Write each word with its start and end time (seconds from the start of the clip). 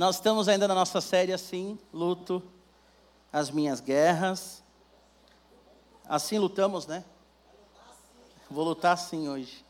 Nós 0.00 0.16
estamos 0.16 0.48
ainda 0.48 0.66
na 0.66 0.74
nossa 0.74 0.98
série 0.98 1.30
assim, 1.30 1.78
luto 1.92 2.42
as 3.30 3.50
minhas 3.50 3.80
guerras. 3.80 4.62
Assim 6.08 6.38
lutamos, 6.38 6.86
né? 6.86 7.04
Vou 8.50 8.64
lutar 8.64 8.96
sim 8.96 9.28
hoje. 9.28 9.62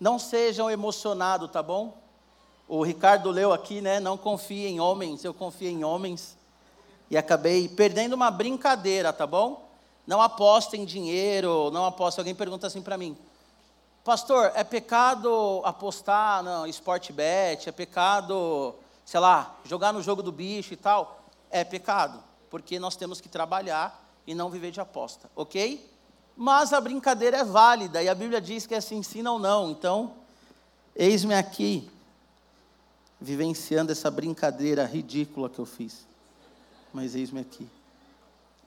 Não 0.00 0.18
sejam 0.18 0.70
emocionados, 0.70 1.50
tá 1.50 1.62
bom? 1.62 2.00
O 2.66 2.82
Ricardo 2.82 3.30
leu 3.30 3.52
aqui, 3.52 3.82
né? 3.82 4.00
Não 4.00 4.16
confie 4.16 4.66
em 4.66 4.80
homens, 4.80 5.22
eu 5.22 5.34
confio 5.34 5.68
em 5.68 5.84
homens. 5.84 6.38
E 7.10 7.18
acabei 7.18 7.68
perdendo 7.68 8.14
uma 8.14 8.30
brincadeira, 8.30 9.12
tá 9.12 9.26
bom? 9.26 9.68
Não 10.06 10.22
apostem 10.22 10.84
em 10.84 10.86
dinheiro, 10.86 11.70
não 11.70 11.84
apostem. 11.84 12.22
Alguém 12.22 12.34
pergunta 12.34 12.66
assim 12.66 12.80
para 12.80 12.96
mim: 12.96 13.14
Pastor, 14.04 14.50
é 14.56 14.64
pecado 14.64 15.62
apostar 15.64 16.42
no 16.42 16.66
esporte 16.66 17.12
bet? 17.12 17.68
É 17.68 17.72
pecado, 17.72 18.74
sei 19.04 19.20
lá, 19.20 19.54
jogar 19.64 19.92
no 19.92 20.02
jogo 20.02 20.24
do 20.24 20.32
bicho 20.32 20.74
e 20.74 20.76
tal? 20.76 21.22
É 21.48 21.62
pecado, 21.62 22.20
porque 22.50 22.80
nós 22.80 22.96
temos 22.96 23.20
que 23.20 23.28
trabalhar 23.28 24.04
e 24.26 24.34
não 24.34 24.50
viver 24.50 24.72
de 24.72 24.80
aposta, 24.80 25.30
ok? 25.36 25.88
Mas 26.36 26.72
a 26.72 26.80
brincadeira 26.80 27.36
é 27.36 27.44
válida 27.44 28.02
e 28.02 28.08
a 28.08 28.14
Bíblia 28.14 28.40
diz 28.40 28.66
que 28.66 28.74
é 28.74 28.80
se 28.80 28.92
ensina 28.96 29.30
ou 29.30 29.38
não. 29.38 29.70
Então, 29.70 30.14
eis-me 30.96 31.34
aqui, 31.34 31.88
vivenciando 33.20 33.92
essa 33.92 34.10
brincadeira 34.10 34.84
ridícula 34.84 35.48
que 35.48 35.60
eu 35.60 35.66
fiz. 35.66 36.04
Mas 36.92 37.14
eis-me 37.14 37.40
aqui. 37.40 37.68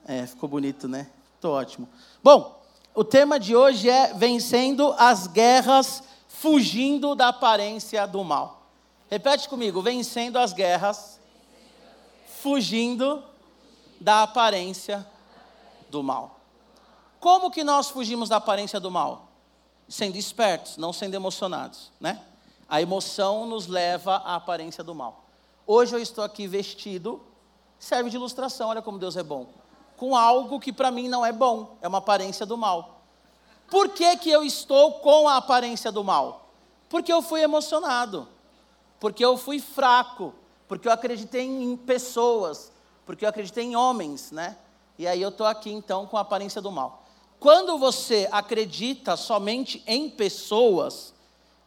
É, 0.06 0.26
ficou 0.26 0.48
bonito, 0.48 0.88
né? 0.88 1.06
Estou 1.34 1.52
ótimo. 1.52 1.86
Bom, 2.22 2.58
o 2.96 3.04
tema 3.04 3.38
de 3.38 3.54
hoje 3.54 3.90
é 3.90 4.14
vencendo 4.14 4.94
as 4.98 5.26
guerras, 5.26 6.02
fugindo 6.28 7.14
da 7.14 7.28
aparência 7.28 8.06
do 8.06 8.24
mal. 8.24 8.62
Repete 9.10 9.50
comigo: 9.50 9.82
vencendo 9.82 10.38
as 10.38 10.54
guerras, 10.54 11.20
fugindo 12.40 13.22
da 14.00 14.22
aparência 14.22 15.06
do 15.90 16.02
mal. 16.02 16.40
Como 17.20 17.50
que 17.50 17.62
nós 17.62 17.90
fugimos 17.90 18.30
da 18.30 18.36
aparência 18.36 18.80
do 18.80 18.90
mal? 18.90 19.28
Sendo 19.86 20.16
espertos, 20.16 20.78
não 20.78 20.90
sendo 20.90 21.14
emocionados, 21.14 21.92
né? 22.00 22.22
A 22.66 22.80
emoção 22.80 23.46
nos 23.46 23.66
leva 23.66 24.16
à 24.24 24.36
aparência 24.36 24.82
do 24.82 24.94
mal. 24.94 25.26
Hoje 25.66 25.94
eu 25.94 26.00
estou 26.00 26.24
aqui 26.24 26.46
vestido, 26.46 27.22
serve 27.78 28.08
de 28.08 28.16
ilustração, 28.16 28.70
olha 28.70 28.80
como 28.80 28.98
Deus 28.98 29.18
é 29.18 29.22
bom 29.22 29.46
com 29.96 30.16
algo 30.16 30.60
que 30.60 30.72
para 30.72 30.90
mim 30.90 31.08
não 31.08 31.24
é 31.24 31.32
bom, 31.32 31.76
é 31.80 31.88
uma 31.88 31.98
aparência 31.98 32.44
do 32.44 32.56
mal. 32.56 33.00
Por 33.70 33.88
que, 33.90 34.16
que 34.18 34.30
eu 34.30 34.44
estou 34.44 34.94
com 34.94 35.28
a 35.28 35.36
aparência 35.36 35.90
do 35.90 36.04
mal? 36.04 36.48
Porque 36.88 37.12
eu 37.12 37.20
fui 37.20 37.42
emocionado, 37.42 38.28
porque 39.00 39.24
eu 39.24 39.36
fui 39.36 39.58
fraco, 39.58 40.32
porque 40.68 40.86
eu 40.86 40.92
acreditei 40.92 41.44
em 41.44 41.76
pessoas, 41.76 42.70
porque 43.04 43.24
eu 43.24 43.28
acreditei 43.28 43.64
em 43.64 43.76
homens, 43.76 44.30
né? 44.30 44.56
E 44.98 45.06
aí 45.06 45.20
eu 45.20 45.30
estou 45.30 45.46
aqui 45.46 45.70
então 45.70 46.06
com 46.06 46.16
a 46.16 46.20
aparência 46.20 46.60
do 46.60 46.70
mal. 46.70 47.04
Quando 47.38 47.76
você 47.76 48.28
acredita 48.32 49.16
somente 49.16 49.82
em 49.86 50.08
pessoas, 50.08 51.12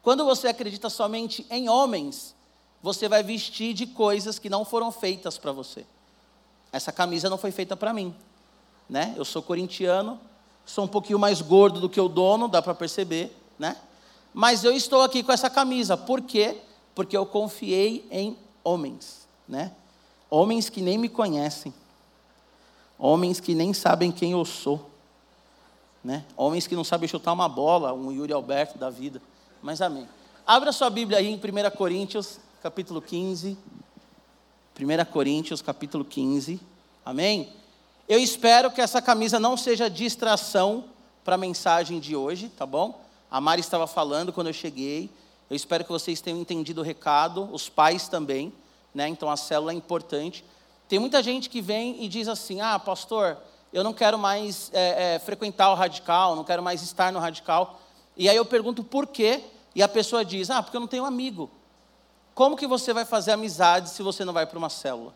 quando 0.02 0.26
você 0.26 0.48
acredita 0.48 0.90
somente 0.90 1.46
em 1.50 1.70
homens, 1.70 2.36
você 2.82 3.08
vai 3.08 3.22
vestir 3.22 3.74
de 3.74 3.86
coisas 3.86 4.40
que 4.40 4.50
não 4.50 4.66
foram 4.66 4.92
feitas 4.92 5.38
para 5.38 5.52
você. 5.52 5.86
Essa 6.72 6.92
camisa 6.92 7.30
não 7.30 7.38
foi 7.38 7.52
feita 7.52 7.76
para 7.76 7.94
mim, 7.94 8.14
né? 8.90 9.14
Eu 9.18 9.26
sou 9.26 9.42
corintiano, 9.42 10.20
sou 10.66 10.86
um 10.86 10.88
pouquinho 10.88 11.18
mais 11.18 11.42
gordo 11.42 11.80
do 11.80 11.90
que 11.90 12.00
o 12.00 12.08
dono, 12.08 12.48
dá 12.48 12.62
para 12.62 12.76
perceber, 12.76 13.36
né? 13.58 13.76
Mas 14.34 14.64
eu 14.64 14.72
estou 14.72 15.02
aqui 15.02 15.24
com 15.24 15.32
essa 15.32 15.50
camisa, 15.50 15.98
por 15.98 16.22
quê? 16.22 16.58
Porque 16.94 17.18
eu 17.18 17.26
confiei 17.26 18.08
em 18.12 18.38
homens, 18.64 19.28
né? 19.48 19.72
Homens 20.30 20.70
que 20.70 20.82
nem 20.82 20.98
me 20.98 21.10
conhecem, 21.10 21.74
homens 22.98 23.40
que 23.40 23.56
nem 23.56 23.74
sabem 23.74 24.12
quem 24.12 24.32
eu 24.32 24.46
sou, 24.46 24.90
né? 26.04 26.24
Homens 26.38 26.68
que 26.68 26.76
não 26.76 26.84
sabem 26.84 27.10
chutar 27.10 27.34
uma 27.34 27.50
bola, 27.50 27.94
um 27.94 28.12
Yuri 28.12 28.32
Alberto 28.32 28.78
da 28.78 28.92
vida, 28.92 29.20
mas 29.62 29.82
amém. 29.82 30.08
Abra 30.46 30.72
sua 30.72 30.90
Bíblia 30.90 31.18
aí 31.18 31.28
em 31.28 31.36
1 31.36 31.76
Coríntios, 31.76 32.40
capítulo 32.62 33.02
15. 33.02 33.58
1 34.80 35.12
Coríntios 35.12 35.62
capítulo 35.62 36.06
15. 36.06 36.58
Amém? 37.06 37.52
Eu 38.08 38.18
espero 38.18 38.72
que 38.72 38.80
essa 38.80 39.02
camisa 39.02 39.38
não 39.38 39.58
seja 39.58 39.90
distração 39.90 40.86
para 41.22 41.36
a 41.36 41.38
mensagem 41.38 42.00
de 42.00 42.16
hoje, 42.16 42.48
tá 42.48 42.66
bom? 42.66 43.02
A 43.30 43.42
Mari 43.42 43.60
estava 43.60 43.86
falando 43.86 44.32
quando 44.32 44.48
eu 44.48 44.54
cheguei. 44.54 45.10
Eu 45.50 45.56
espero 45.58 45.84
que 45.84 45.92
vocês 45.92 46.22
tenham 46.22 46.40
entendido 46.40 46.80
o 46.80 46.84
recado, 46.84 47.50
os 47.52 47.68
pais 47.68 48.08
também, 48.08 48.54
né? 48.96 49.10
Então 49.10 49.30
a 49.30 49.36
célula 49.36 49.74
é 49.74 49.76
importante. 49.76 50.46
Tem 50.88 50.98
muita 50.98 51.22
gente 51.22 51.50
que 51.50 51.60
vem 51.60 52.02
e 52.02 52.08
diz 52.08 52.30
assim: 52.30 52.62
ah, 52.62 52.80
pastor, 52.80 53.38
eu 53.74 53.84
não 53.84 53.92
quero 53.92 54.18
mais 54.18 54.72
é, 54.74 55.16
é, 55.16 55.20
frequentar 55.20 55.74
o 55.74 55.76
radical, 55.76 56.38
não 56.38 56.46
quero 56.46 56.64
mais 56.64 56.82
estar 56.82 57.12
no 57.12 57.20
radical. 57.20 57.82
E 58.16 58.30
aí 58.30 58.38
eu 58.38 58.46
pergunto 58.46 58.82
por 58.82 59.08
quê, 59.08 59.44
e 59.76 59.84
a 59.84 59.90
pessoa 59.90 60.24
diz: 60.24 60.50
ah, 60.50 60.64
porque 60.64 60.78
eu 60.78 60.82
não 60.82 60.88
tenho 60.88 61.04
amigo. 61.04 61.50
Como 62.34 62.56
que 62.56 62.68
você 62.68 62.94
vai 62.94 63.06
fazer 63.06 63.32
amizade 63.32 63.90
se 63.90 64.02
você 64.02 64.24
não 64.24 64.34
vai 64.34 64.46
para 64.46 64.58
uma 64.58 64.70
célula? 64.70 65.14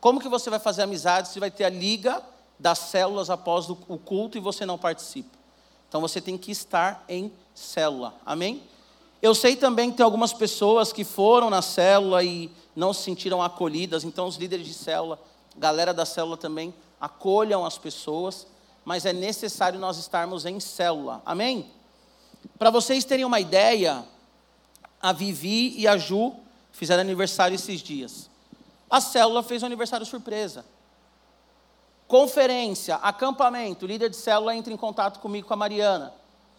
Como 0.00 0.20
que 0.20 0.28
você 0.28 0.50
vai 0.50 0.58
fazer 0.58 0.82
amizade 0.82 1.28
se 1.28 1.38
vai 1.38 1.50
ter 1.50 1.64
a 1.64 1.68
liga 1.68 2.22
das 2.58 2.78
células 2.78 3.30
após 3.30 3.70
o 3.70 3.76
culto 3.76 4.36
e 4.36 4.40
você 4.40 4.66
não 4.66 4.76
participa? 4.76 5.38
Então 5.88 6.00
você 6.00 6.20
tem 6.20 6.36
que 6.38 6.50
estar 6.50 7.04
em 7.08 7.32
célula. 7.54 8.14
Amém? 8.24 8.62
Eu 9.20 9.34
sei 9.34 9.54
também 9.54 9.90
que 9.90 9.98
tem 9.98 10.04
algumas 10.04 10.32
pessoas 10.32 10.92
que 10.92 11.04
foram 11.04 11.48
na 11.48 11.62
célula 11.62 12.24
e 12.24 12.50
não 12.74 12.92
se 12.92 13.02
sentiram 13.02 13.40
acolhidas, 13.40 14.02
então 14.02 14.26
os 14.26 14.36
líderes 14.36 14.66
de 14.66 14.74
célula, 14.74 15.20
galera 15.56 15.94
da 15.94 16.04
célula 16.04 16.36
também, 16.36 16.74
acolham 17.00 17.64
as 17.64 17.78
pessoas, 17.78 18.46
mas 18.84 19.06
é 19.06 19.12
necessário 19.12 19.78
nós 19.78 19.96
estarmos 19.96 20.44
em 20.44 20.58
célula. 20.58 21.22
Amém? 21.24 21.70
Para 22.58 22.70
vocês 22.70 23.04
terem 23.04 23.24
uma 23.24 23.38
ideia, 23.38 24.04
a 25.02 25.12
Vivi 25.12 25.74
e 25.76 25.88
a 25.88 25.98
Ju 25.98 26.32
fizeram 26.70 27.00
aniversário 27.00 27.54
esses 27.56 27.80
dias. 27.80 28.30
A 28.88 29.00
célula 29.00 29.42
fez 29.42 29.62
um 29.62 29.66
aniversário 29.66 30.06
surpresa. 30.06 30.64
Conferência, 32.06 32.96
acampamento, 32.96 33.86
líder 33.86 34.10
de 34.10 34.16
célula 34.16 34.54
entra 34.54 34.72
em 34.72 34.76
contato 34.76 35.18
comigo 35.18 35.48
com 35.48 35.54
a 35.54 35.56
Mariana. 35.56 36.12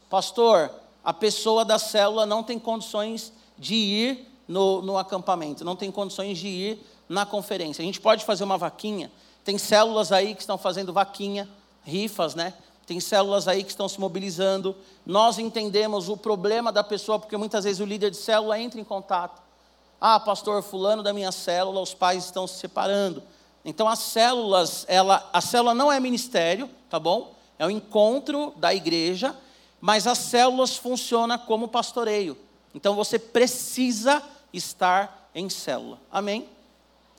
Pastor, 0.09 0.71
a 1.03 1.13
pessoa 1.13 1.63
da 1.63 1.77
célula 1.77 2.25
não 2.25 2.43
tem 2.43 2.57
condições 2.59 3.31
de 3.57 3.75
ir 3.75 4.27
no, 4.47 4.81
no 4.81 4.97
acampamento, 4.97 5.63
não 5.63 5.75
tem 5.75 5.91
condições 5.91 6.37
de 6.37 6.47
ir 6.47 6.85
na 7.07 7.25
conferência. 7.25 7.81
A 7.81 7.85
gente 7.85 8.01
pode 8.01 8.25
fazer 8.25 8.43
uma 8.43 8.57
vaquinha. 8.57 9.11
Tem 9.43 9.57
células 9.57 10.11
aí 10.11 10.33
que 10.33 10.41
estão 10.41 10.57
fazendo 10.57 10.91
vaquinha, 10.91 11.47
rifas, 11.83 12.33
né? 12.33 12.53
Tem 12.85 12.99
células 12.99 13.47
aí 13.47 13.63
que 13.63 13.69
estão 13.69 13.87
se 13.87 13.99
mobilizando. 13.99 14.75
Nós 15.05 15.39
entendemos 15.39 16.09
o 16.09 16.17
problema 16.17 16.71
da 16.71 16.83
pessoa, 16.83 17.17
porque 17.17 17.37
muitas 17.37 17.63
vezes 17.63 17.79
o 17.79 17.85
líder 17.85 18.11
de 18.11 18.17
célula 18.17 18.59
entra 18.59 18.79
em 18.79 18.83
contato. 18.83 19.41
Ah, 19.99 20.19
pastor, 20.19 20.61
fulano 20.61 21.01
da 21.01 21.13
minha 21.13 21.31
célula, 21.31 21.79
os 21.79 21.93
pais 21.93 22.25
estão 22.25 22.45
se 22.45 22.55
separando. 22.59 23.23
Então 23.63 23.87
as 23.87 23.99
células, 23.99 24.85
ela, 24.89 25.29
a 25.31 25.39
célula 25.39 25.73
não 25.73 25.91
é 25.91 25.99
ministério, 25.99 26.69
tá 26.89 26.99
bom? 26.99 27.33
É 27.57 27.65
o 27.65 27.69
encontro 27.69 28.53
da 28.57 28.73
igreja, 28.73 29.33
mas 29.79 30.05
as 30.05 30.17
células 30.17 30.75
funcionam 30.75 31.37
como 31.37 31.69
pastoreio. 31.69 32.37
Então 32.75 32.95
você 32.95 33.17
precisa 33.17 34.21
estar 34.51 35.29
em 35.33 35.49
célula. 35.49 35.99
Amém? 36.11 36.49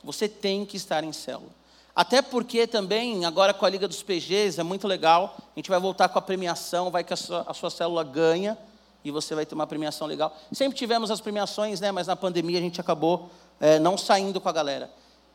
Você 0.02 0.28
tem 0.28 0.66
que 0.66 0.76
estar 0.76 1.02
em 1.02 1.12
célula. 1.12 1.50
Até 1.94 2.20
porque 2.20 2.66
também, 2.66 3.24
agora 3.24 3.54
com 3.54 3.64
a 3.64 3.68
Liga 3.68 3.86
dos 3.86 4.02
PGs, 4.02 4.60
é 4.60 4.64
muito 4.64 4.88
legal. 4.88 5.36
A 5.54 5.58
gente 5.58 5.70
vai 5.70 5.78
voltar 5.78 6.08
com 6.08 6.18
a 6.18 6.22
premiação, 6.22 6.90
vai 6.90 7.04
que 7.04 7.12
a 7.12 7.16
sua, 7.16 7.44
a 7.46 7.54
sua 7.54 7.70
célula 7.70 8.02
ganha 8.02 8.58
e 9.04 9.12
você 9.12 9.34
vai 9.34 9.46
ter 9.46 9.54
uma 9.54 9.66
premiação 9.66 10.06
legal. 10.06 10.34
Sempre 10.50 10.76
tivemos 10.76 11.10
as 11.10 11.20
premiações, 11.20 11.80
né, 11.80 11.92
mas 11.92 12.08
na 12.08 12.16
pandemia 12.16 12.58
a 12.58 12.62
gente 12.62 12.80
acabou 12.80 13.30
é, 13.60 13.78
não 13.78 13.96
saindo 13.96 14.40
com 14.40 14.48
a 14.48 14.52
galera. 14.52 14.90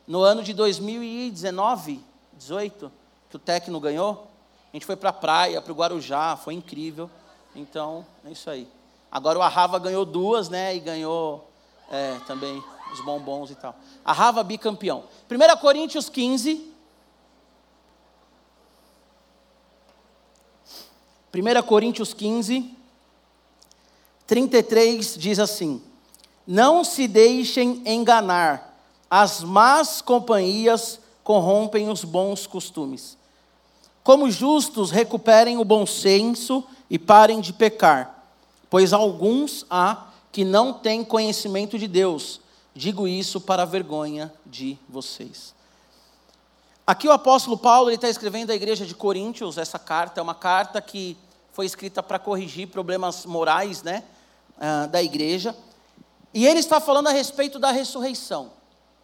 No 0.06 0.20
ano 0.20 0.42
de 0.42 0.52
2019, 0.52 2.04
18, 2.34 2.92
que 3.30 3.36
o 3.36 3.38
Tecno 3.38 3.80
ganhou, 3.80 4.28
a 4.70 4.76
gente 4.76 4.84
foi 4.84 4.96
para 4.96 5.10
a 5.10 5.14
praia, 5.14 5.62
para 5.62 5.72
o 5.72 5.76
Guarujá, 5.76 6.36
foi 6.36 6.52
incrível. 6.52 7.08
Então, 7.54 8.04
é 8.24 8.32
isso 8.32 8.50
aí. 8.50 8.68
Agora 9.10 9.38
o 9.38 9.42
Arrava 9.42 9.78
ganhou 9.78 10.04
duas, 10.04 10.50
né, 10.50 10.74
e 10.76 10.80
ganhou 10.80 11.48
é, 11.90 12.16
também 12.26 12.62
os 12.92 13.00
bombons 13.00 13.50
e 13.50 13.54
tal. 13.54 13.74
Arrava 14.04 14.42
bicampeão. 14.42 15.04
1 15.30 15.60
Coríntios 15.60 16.08
15. 16.08 16.70
1 21.32 21.62
Coríntios 21.62 22.12
15. 22.12 22.76
33 24.26 25.16
diz 25.18 25.38
assim: 25.38 25.82
Não 26.46 26.84
se 26.84 27.08
deixem 27.08 27.82
enganar, 27.84 28.76
as 29.10 29.42
más 29.42 30.00
companhias 30.00 31.00
corrompem 31.24 31.88
os 31.88 32.04
bons 32.04 32.46
costumes. 32.46 33.16
Como 34.02 34.30
justos, 34.30 34.90
recuperem 34.90 35.58
o 35.58 35.64
bom 35.64 35.84
senso 35.84 36.64
e 36.88 36.98
parem 36.98 37.40
de 37.40 37.52
pecar, 37.52 38.24
pois 38.68 38.92
alguns 38.92 39.66
há 39.68 40.06
que 40.32 40.44
não 40.44 40.72
têm 40.72 41.04
conhecimento 41.04 41.78
de 41.78 41.86
Deus. 41.86 42.40
Digo 42.74 43.08
isso 43.08 43.40
para 43.40 43.62
a 43.62 43.66
vergonha 43.66 44.32
de 44.46 44.78
vocês. 44.88 45.54
Aqui 46.86 47.06
o 47.08 47.12
apóstolo 47.12 47.56
Paulo 47.56 47.90
está 47.90 48.08
escrevendo 48.08 48.50
à 48.50 48.54
igreja 48.54 48.86
de 48.86 48.94
Coríntios 48.94 49.58
essa 49.58 49.78
carta, 49.78 50.20
é 50.20 50.22
uma 50.22 50.34
carta 50.34 50.80
que 50.80 51.16
foi 51.52 51.66
escrita 51.66 52.02
para 52.02 52.18
corrigir 52.18 52.68
problemas 52.68 53.26
morais 53.26 53.82
né, 53.82 54.04
uh, 54.56 54.88
da 54.88 55.02
igreja. 55.02 55.54
E 56.32 56.46
ele 56.46 56.60
está 56.60 56.80
falando 56.80 57.08
a 57.08 57.12
respeito 57.12 57.58
da 57.58 57.70
ressurreição. 57.70 58.52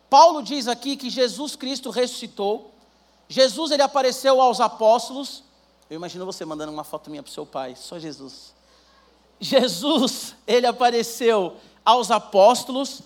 Paulo 0.09 0.43
diz 0.43 0.69
aqui 0.69 0.97
que 0.97 1.11
Jesus 1.11 1.57
Cristo 1.57 1.91
ressuscitou. 1.91 2.73
Jesus 3.29 3.73
ele 3.73 3.83
apareceu 3.83 4.41
aos 4.41 4.61
apóstolos. 4.61 5.43
Eu 5.91 5.97
imagino 5.97 6.25
você 6.25 6.45
mandando 6.45 6.73
uma 6.73 6.85
foto 6.85 7.11
minha 7.11 7.23
para 7.23 7.31
o 7.31 7.33
seu 7.33 7.45
pai, 7.45 7.75
só 7.77 7.99
Jesus. 7.99 8.55
Jesus, 9.41 10.35
ele 10.47 10.67
apareceu 10.67 11.57
aos 11.85 12.11
apóstolos. 12.11 13.03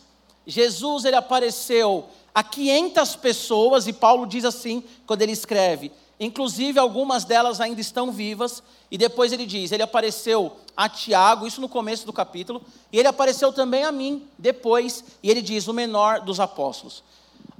Jesus, 0.51 1.05
ele 1.05 1.17
apareceu 1.17 2.07
a 2.35 2.43
500 2.43 3.17
pessoas, 3.17 3.87
e 3.87 3.93
Paulo 3.93 4.27
diz 4.27 4.45
assim, 4.45 4.83
quando 5.07 5.23
ele 5.23 5.33
escreve: 5.33 5.91
inclusive 6.19 6.79
algumas 6.79 7.25
delas 7.25 7.61
ainda 7.61 7.81
estão 7.81 8.13
vivas, 8.13 8.63
e 8.91 8.99
depois 8.99 9.33
ele 9.33 9.47
diz: 9.47 9.73
ele 9.73 9.83
apareceu 9.83 10.57
a 10.77 10.89
Tiago, 10.89 11.47
isso 11.47 11.61
no 11.61 11.69
começo 11.69 12.05
do 12.05 12.13
capítulo, 12.13 12.63
e 12.93 12.99
ele 12.99 13.09
apareceu 13.09 13.53
também 13.53 13.85
a 13.85 13.93
mim, 13.93 14.29
depois, 14.39 15.05
e 15.23 15.31
ele 15.31 15.41
diz: 15.41 15.69
o 15.69 15.73
menor 15.73 16.21
dos 16.21 16.41
apóstolos. 16.41 17.03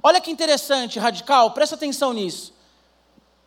Olha 0.03 0.21
que 0.21 0.31
interessante, 0.31 0.99
radical, 0.99 1.51
presta 1.51 1.75
atenção 1.75 2.13
nisso. 2.13 2.53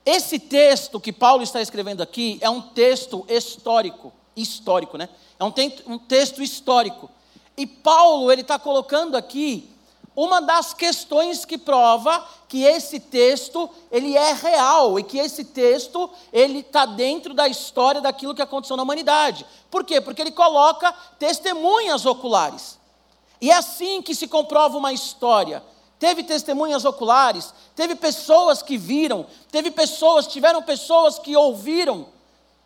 Esse 0.06 0.38
texto 0.38 1.00
que 1.00 1.12
Paulo 1.12 1.42
está 1.42 1.60
escrevendo 1.62 2.02
aqui 2.02 2.38
é 2.40 2.50
um 2.50 2.60
texto 2.60 3.24
histórico, 3.28 4.12
histórico, 4.36 4.98
né? 4.98 5.08
É 5.38 5.44
um, 5.44 5.52
um 5.86 5.98
texto 5.98 6.42
histórico. 6.42 7.10
E 7.56 7.66
Paulo, 7.66 8.30
ele 8.32 8.42
está 8.42 8.58
colocando 8.58 9.16
aqui 9.16 9.70
uma 10.16 10.40
das 10.40 10.72
questões 10.72 11.44
que 11.44 11.58
prova 11.58 12.24
que 12.48 12.62
esse 12.62 13.00
texto 13.00 13.68
ele 13.90 14.16
é 14.16 14.32
real 14.32 14.98
e 14.98 15.02
que 15.02 15.18
esse 15.18 15.44
texto 15.44 16.08
ele 16.32 16.60
está 16.60 16.86
dentro 16.86 17.34
da 17.34 17.48
história 17.48 18.00
daquilo 18.00 18.34
que 18.34 18.42
aconteceu 18.42 18.76
na 18.76 18.82
humanidade. 18.84 19.44
Por 19.70 19.84
quê? 19.84 20.00
Porque 20.00 20.22
ele 20.22 20.30
coloca 20.30 20.92
testemunhas 21.18 22.06
oculares. 22.06 22.78
E 23.40 23.50
é 23.50 23.56
assim 23.56 24.00
que 24.00 24.14
se 24.14 24.28
comprova 24.28 24.78
uma 24.78 24.92
história. 24.92 25.62
Teve 25.98 26.22
testemunhas 26.22 26.84
oculares, 26.84 27.52
teve 27.74 27.94
pessoas 27.94 28.62
que 28.62 28.76
viram, 28.76 29.26
teve 29.50 29.70
pessoas, 29.70 30.26
tiveram 30.26 30.62
pessoas 30.62 31.18
que 31.18 31.36
ouviram. 31.36 32.06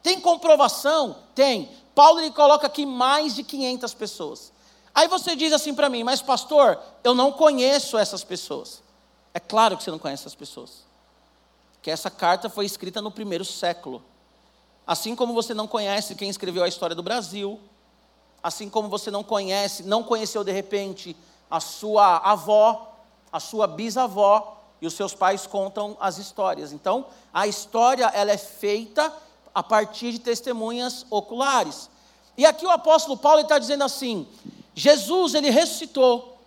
Tem 0.02 0.20
comprovação? 0.20 1.17
Tem. 1.34 1.69
Paulo 1.94 2.20
ele 2.20 2.31
coloca 2.31 2.67
aqui 2.67 2.84
mais 2.84 3.34
de 3.34 3.43
500 3.43 3.94
pessoas. 3.94 4.52
Aí 4.99 5.06
você 5.06 5.37
diz 5.37 5.53
assim 5.53 5.73
para 5.73 5.89
mim, 5.89 6.03
mas 6.03 6.21
pastor, 6.21 6.77
eu 7.05 7.15
não 7.15 7.31
conheço 7.31 7.97
essas 7.97 8.25
pessoas. 8.25 8.83
É 9.33 9.39
claro 9.39 9.77
que 9.77 9.85
você 9.85 9.93
não 9.93 9.99
conhece 9.99 10.23
essas 10.23 10.35
pessoas. 10.35 10.83
Que 11.81 11.89
essa 11.89 12.11
carta 12.11 12.50
foi 12.50 12.67
escrita 12.67 13.00
no 13.00 13.09
primeiro 13.09 13.45
século. 13.45 14.03
Assim 14.85 15.15
como 15.15 15.33
você 15.33 15.55
não 15.55 15.69
conhece 15.69 16.17
quem 16.17 16.29
escreveu 16.29 16.65
a 16.65 16.69
história 16.69 16.97
do 16.97 17.03
Brasil, 17.05 17.61
assim 18.43 18.69
como 18.69 18.89
você 18.89 19.09
não 19.09 19.23
conhece, 19.23 19.85
não 19.85 20.03
conheceu 20.03 20.43
de 20.43 20.50
repente 20.50 21.17
a 21.49 21.61
sua 21.61 22.17
avó, 22.17 22.97
a 23.31 23.39
sua 23.39 23.69
bisavó, 23.69 24.56
e 24.83 24.87
os 24.89 24.94
seus 24.94 25.15
pais 25.15 25.47
contam 25.47 25.97
as 26.01 26.19
histórias. 26.19 26.73
Então, 26.73 27.06
a 27.33 27.47
história 27.47 28.06
ela 28.06 28.33
é 28.33 28.37
feita 28.37 29.12
a 29.55 29.62
partir 29.62 30.11
de 30.11 30.19
testemunhas 30.19 31.06
oculares. 31.09 31.89
E 32.37 32.44
aqui 32.44 32.67
o 32.67 32.71
apóstolo 32.71 33.17
Paulo 33.17 33.43
está 33.43 33.61
dizendo 33.61 33.85
assim: 33.85 34.27
Jesus, 34.79 35.35
ele 35.35 35.51
ressuscitou. 35.51 36.39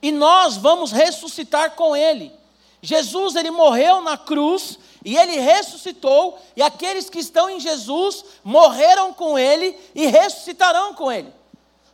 E 0.00 0.12
nós 0.12 0.56
vamos 0.56 0.92
ressuscitar 0.92 1.72
com 1.72 1.96
ele. 1.96 2.32
Jesus, 2.80 3.34
ele 3.34 3.50
morreu 3.50 4.00
na 4.00 4.16
cruz 4.16 4.78
e 5.04 5.16
ele 5.16 5.40
ressuscitou, 5.40 6.38
e 6.56 6.62
aqueles 6.62 7.10
que 7.10 7.18
estão 7.18 7.50
em 7.50 7.58
Jesus 7.58 8.24
morreram 8.44 9.12
com 9.12 9.36
ele 9.36 9.76
e 9.96 10.06
ressuscitarão 10.06 10.94
com 10.94 11.10
ele. 11.10 11.32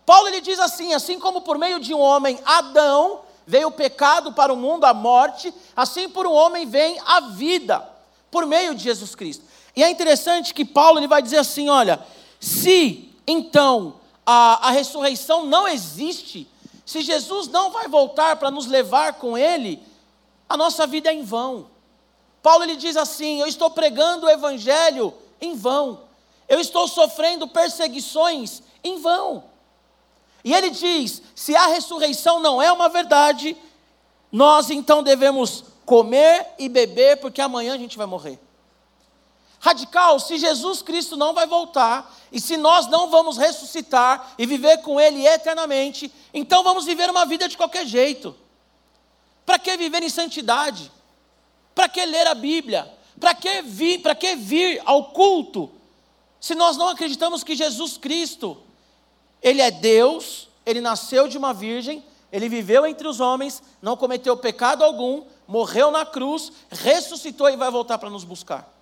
Paulo 0.04 0.28
ele 0.28 0.42
diz 0.42 0.60
assim: 0.60 0.92
assim 0.92 1.18
como 1.18 1.40
por 1.40 1.56
meio 1.56 1.80
de 1.80 1.94
um 1.94 2.00
homem, 2.00 2.38
Adão, 2.44 3.20
veio 3.46 3.68
o 3.68 3.72
pecado 3.72 4.32
para 4.32 4.52
o 4.52 4.56
mundo, 4.56 4.84
a 4.84 4.92
morte, 4.92 5.52
assim 5.74 6.08
por 6.08 6.26
um 6.26 6.32
homem 6.32 6.66
vem 6.66 6.98
a 7.06 7.20
vida, 7.20 7.86
por 8.30 8.44
meio 8.44 8.74
de 8.74 8.84
Jesus 8.84 9.14
Cristo. 9.14 9.44
E 9.74 9.82
é 9.82 9.90
interessante 9.90 10.52
que 10.52 10.66
Paulo 10.66 10.98
ele 10.98 11.08
vai 11.08 11.22
dizer 11.22 11.38
assim: 11.38 11.70
olha, 11.70 11.98
se 12.38 13.10
então 13.26 13.94
a, 14.30 14.68
a 14.68 14.70
ressurreição 14.72 15.46
não 15.46 15.66
existe, 15.66 16.46
se 16.84 17.00
Jesus 17.00 17.48
não 17.48 17.70
vai 17.70 17.88
voltar 17.88 18.36
para 18.36 18.50
nos 18.50 18.66
levar 18.66 19.14
com 19.14 19.38
Ele, 19.38 19.82
a 20.46 20.54
nossa 20.54 20.86
vida 20.86 21.08
é 21.08 21.14
em 21.14 21.22
vão. 21.22 21.70
Paulo 22.42 22.62
ele 22.62 22.76
diz 22.76 22.94
assim: 22.94 23.40
Eu 23.40 23.46
estou 23.46 23.70
pregando 23.70 24.26
o 24.26 24.30
Evangelho 24.30 25.14
em 25.40 25.54
vão, 25.54 26.00
eu 26.46 26.60
estou 26.60 26.86
sofrendo 26.86 27.48
perseguições 27.48 28.62
em 28.84 29.00
vão. 29.00 29.44
E 30.44 30.52
ele 30.52 30.68
diz: 30.68 31.22
se 31.34 31.56
a 31.56 31.68
ressurreição 31.68 32.38
não 32.38 32.60
é 32.60 32.70
uma 32.70 32.90
verdade, 32.90 33.56
nós 34.30 34.68
então 34.68 35.02
devemos 35.02 35.64
comer 35.86 36.48
e 36.58 36.68
beber, 36.68 37.16
porque 37.16 37.40
amanhã 37.40 37.72
a 37.72 37.78
gente 37.78 37.96
vai 37.96 38.06
morrer. 38.06 38.38
Radical, 39.60 40.20
se 40.20 40.38
Jesus 40.38 40.82
Cristo 40.82 41.16
não 41.16 41.34
vai 41.34 41.46
voltar, 41.46 42.14
e 42.30 42.40
se 42.40 42.56
nós 42.56 42.86
não 42.86 43.10
vamos 43.10 43.36
ressuscitar 43.36 44.34
e 44.38 44.46
viver 44.46 44.78
com 44.78 45.00
Ele 45.00 45.26
eternamente, 45.26 46.12
então 46.32 46.62
vamos 46.62 46.84
viver 46.84 47.10
uma 47.10 47.26
vida 47.26 47.48
de 47.48 47.56
qualquer 47.56 47.86
jeito. 47.86 48.36
Para 49.44 49.58
que 49.58 49.76
viver 49.76 50.02
em 50.02 50.08
santidade? 50.08 50.92
Para 51.74 51.88
que 51.88 52.04
ler 52.04 52.26
a 52.26 52.34
Bíblia? 52.34 52.92
Para 53.18 53.34
que 53.34 53.62
vir, 53.62 54.00
que 54.16 54.36
vir 54.36 54.80
ao 54.84 55.06
culto? 55.06 55.70
Se 56.40 56.54
nós 56.54 56.76
não 56.76 56.88
acreditamos 56.88 57.42
que 57.42 57.56
Jesus 57.56 57.96
Cristo, 57.96 58.58
Ele 59.42 59.60
é 59.60 59.70
Deus, 59.70 60.48
Ele 60.64 60.80
nasceu 60.80 61.26
de 61.26 61.36
uma 61.36 61.52
virgem, 61.52 62.04
Ele 62.30 62.48
viveu 62.48 62.86
entre 62.86 63.08
os 63.08 63.18
homens, 63.18 63.60
não 63.82 63.96
cometeu 63.96 64.36
pecado 64.36 64.84
algum, 64.84 65.24
morreu 65.48 65.90
na 65.90 66.06
cruz, 66.06 66.52
ressuscitou 66.70 67.48
e 67.48 67.56
vai 67.56 67.70
voltar 67.70 67.98
para 67.98 68.10
nos 68.10 68.22
buscar. 68.22 68.77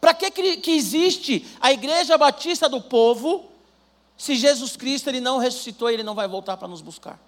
Para 0.00 0.14
que, 0.14 0.30
que 0.30 0.70
existe 0.70 1.46
a 1.60 1.72
igreja 1.72 2.16
batista 2.16 2.68
do 2.68 2.80
povo 2.80 3.50
se 4.16 4.34
Jesus 4.34 4.76
Cristo 4.76 5.08
ele 5.08 5.20
não 5.20 5.38
ressuscitou 5.38 5.90
e 5.90 5.94
ele 5.94 6.02
não 6.02 6.14
vai 6.14 6.26
voltar 6.26 6.56
para 6.56 6.68
nos 6.68 6.80
buscar? 6.80 7.18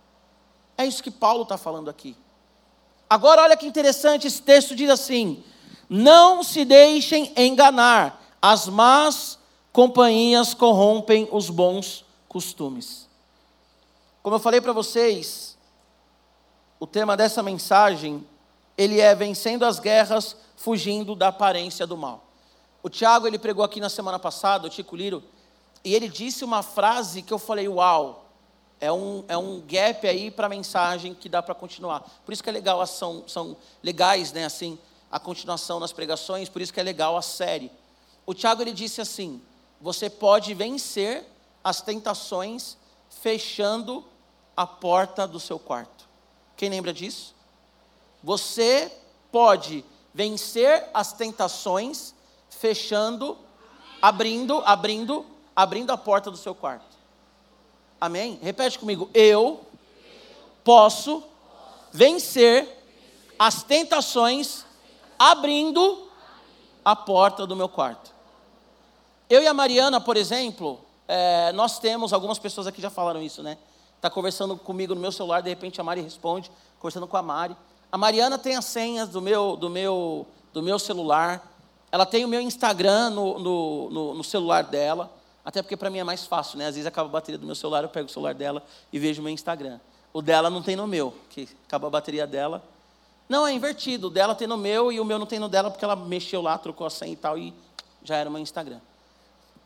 É 0.76 0.86
isso 0.86 1.02
que 1.02 1.10
Paulo 1.10 1.42
está 1.42 1.58
falando 1.58 1.90
aqui. 1.90 2.16
Agora, 3.08 3.42
olha 3.42 3.56
que 3.56 3.66
interessante, 3.66 4.26
esse 4.26 4.40
texto 4.40 4.74
diz 4.74 4.88
assim: 4.88 5.44
Não 5.88 6.42
se 6.42 6.64
deixem 6.64 7.30
enganar, 7.36 8.22
as 8.40 8.66
más 8.68 9.38
companhias 9.70 10.54
corrompem 10.54 11.28
os 11.30 11.50
bons 11.50 12.06
costumes. 12.26 13.06
Como 14.22 14.36
eu 14.36 14.40
falei 14.40 14.60
para 14.60 14.72
vocês, 14.72 15.58
o 16.80 16.86
tema 16.86 17.16
dessa 17.16 17.42
mensagem, 17.42 18.26
ele 18.78 19.00
é 19.00 19.14
vencendo 19.14 19.64
as 19.64 19.78
guerras, 19.78 20.36
fugindo 20.56 21.14
da 21.14 21.28
aparência 21.28 21.86
do 21.86 21.96
mal. 21.96 22.31
O 22.82 22.90
Tiago, 22.90 23.26
ele 23.26 23.38
pregou 23.38 23.64
aqui 23.64 23.80
na 23.80 23.88
semana 23.88 24.18
passada, 24.18 24.66
o 24.66 24.70
Tico 24.70 24.96
Liro, 24.96 25.22
e 25.84 25.94
ele 25.94 26.08
disse 26.08 26.44
uma 26.44 26.62
frase 26.62 27.22
que 27.22 27.32
eu 27.32 27.38
falei, 27.38 27.68
uau, 27.68 28.26
é 28.80 28.90
um, 28.90 29.24
é 29.28 29.38
um 29.38 29.60
gap 29.60 30.06
aí 30.08 30.30
para 30.30 30.46
a 30.46 30.50
mensagem 30.50 31.14
que 31.14 31.28
dá 31.28 31.40
para 31.40 31.54
continuar. 31.54 32.00
Por 32.24 32.32
isso 32.32 32.42
que 32.42 32.50
é 32.50 32.52
legal, 32.52 32.84
são, 32.86 33.22
são 33.28 33.56
legais, 33.82 34.32
né, 34.32 34.44
assim, 34.44 34.76
a 35.10 35.20
continuação 35.20 35.78
nas 35.78 35.92
pregações, 35.92 36.48
por 36.48 36.60
isso 36.60 36.72
que 36.72 36.80
é 36.80 36.82
legal 36.82 37.16
a 37.16 37.22
série. 37.22 37.70
O 38.26 38.34
Tiago, 38.34 38.62
ele 38.62 38.72
disse 38.72 39.00
assim, 39.00 39.40
você 39.80 40.10
pode 40.10 40.52
vencer 40.54 41.24
as 41.62 41.80
tentações 41.80 42.76
fechando 43.08 44.04
a 44.56 44.66
porta 44.66 45.26
do 45.26 45.38
seu 45.38 45.58
quarto. 45.58 46.08
Quem 46.56 46.68
lembra 46.68 46.92
disso? 46.92 47.34
Você 48.22 48.92
pode 49.30 49.84
vencer 50.12 50.88
as 50.92 51.12
tentações 51.12 52.14
fechando, 52.58 53.36
abrindo, 54.00 54.62
abrindo, 54.64 55.24
abrindo 55.54 55.90
a 55.90 55.96
porta 55.96 56.30
do 56.30 56.36
seu 56.36 56.54
quarto. 56.54 56.96
Amém? 58.00 58.38
Repete 58.42 58.78
comigo. 58.78 59.10
Eu 59.14 59.60
posso 60.64 61.22
vencer 61.92 62.68
as 63.38 63.62
tentações 63.62 64.64
abrindo 65.18 66.08
a 66.84 66.96
porta 66.96 67.46
do 67.46 67.54
meu 67.54 67.68
quarto. 67.68 68.12
Eu 69.30 69.42
e 69.42 69.46
a 69.46 69.54
Mariana, 69.54 70.00
por 70.00 70.16
exemplo, 70.16 70.80
é, 71.08 71.52
nós 71.52 71.78
temos, 71.78 72.12
algumas 72.12 72.38
pessoas 72.38 72.66
aqui 72.66 72.82
já 72.82 72.90
falaram 72.90 73.22
isso, 73.22 73.42
né? 73.42 73.56
Está 73.96 74.10
conversando 74.10 74.56
comigo 74.56 74.94
no 74.94 75.00
meu 75.00 75.12
celular, 75.12 75.40
de 75.40 75.48
repente 75.48 75.80
a 75.80 75.84
Mari 75.84 76.00
responde, 76.00 76.50
conversando 76.80 77.06
com 77.06 77.16
a 77.16 77.22
Mari. 77.22 77.56
A 77.90 77.96
Mariana 77.96 78.36
tem 78.36 78.56
as 78.56 78.64
senhas 78.64 79.08
do 79.08 79.22
meu, 79.22 79.56
do 79.56 79.70
meu, 79.70 80.26
do 80.52 80.62
meu 80.62 80.78
celular 80.78 81.51
ela 81.92 82.06
tem 82.06 82.24
o 82.24 82.28
meu 82.28 82.40
Instagram 82.40 83.10
no, 83.10 83.38
no, 83.38 83.90
no, 83.90 84.14
no 84.14 84.24
celular 84.24 84.64
dela. 84.64 85.12
Até 85.44 85.60
porque 85.60 85.76
para 85.76 85.90
mim 85.90 85.98
é 85.98 86.04
mais 86.04 86.24
fácil, 86.24 86.56
né? 86.56 86.66
Às 86.66 86.74
vezes 86.74 86.86
acaba 86.86 87.06
a 87.06 87.12
bateria 87.12 87.36
do 87.36 87.44
meu 87.44 87.54
celular, 87.54 87.82
eu 87.82 87.88
pego 87.90 88.06
o 88.06 88.10
celular 88.10 88.32
dela 88.32 88.64
e 88.90 88.98
vejo 88.98 89.20
o 89.20 89.24
meu 89.24 89.32
Instagram. 89.32 89.78
O 90.10 90.22
dela 90.22 90.48
não 90.48 90.62
tem 90.62 90.74
no 90.74 90.86
meu, 90.86 91.14
que 91.28 91.46
acaba 91.66 91.88
a 91.88 91.90
bateria 91.90 92.26
dela. 92.26 92.64
Não, 93.28 93.46
é 93.46 93.52
invertido. 93.52 94.06
O 94.06 94.10
dela 94.10 94.34
tem 94.34 94.48
no 94.48 94.56
meu 94.56 94.90
e 94.90 94.98
o 94.98 95.04
meu 95.04 95.18
não 95.18 95.26
tem 95.26 95.38
no 95.38 95.48
dela 95.48 95.70
porque 95.70 95.84
ela 95.84 95.94
mexeu 95.94 96.40
lá, 96.40 96.56
trocou 96.56 96.86
a 96.86 96.90
senha 96.90 97.12
e 97.12 97.16
tal 97.16 97.36
e 97.36 97.52
já 98.02 98.16
era 98.16 98.28
o 98.28 98.32
meu 98.32 98.40
Instagram. 98.40 98.80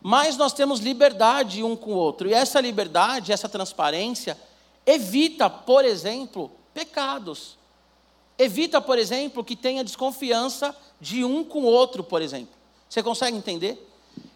Mas 0.01 0.35
nós 0.37 0.53
temos 0.53 0.79
liberdade 0.79 1.63
um 1.63 1.75
com 1.75 1.91
o 1.91 1.95
outro. 1.95 2.27
E 2.27 2.33
essa 2.33 2.59
liberdade, 2.59 3.31
essa 3.31 3.47
transparência, 3.47 4.37
evita, 4.85 5.49
por 5.49 5.85
exemplo, 5.85 6.51
pecados. 6.73 7.56
Evita, 8.37 8.79
por 8.79 8.99
exemplo, 8.99 9.43
que 9.43 9.55
tenha 9.55 9.83
desconfiança 9.83 10.75
de 11.01 11.23
um 11.25 11.43
com 11.43 11.61
o 11.61 11.65
outro, 11.65 12.03
por 12.03 12.21
exemplo. 12.21 12.53
Você 12.87 13.01
consegue 13.01 13.35
entender? 13.35 13.83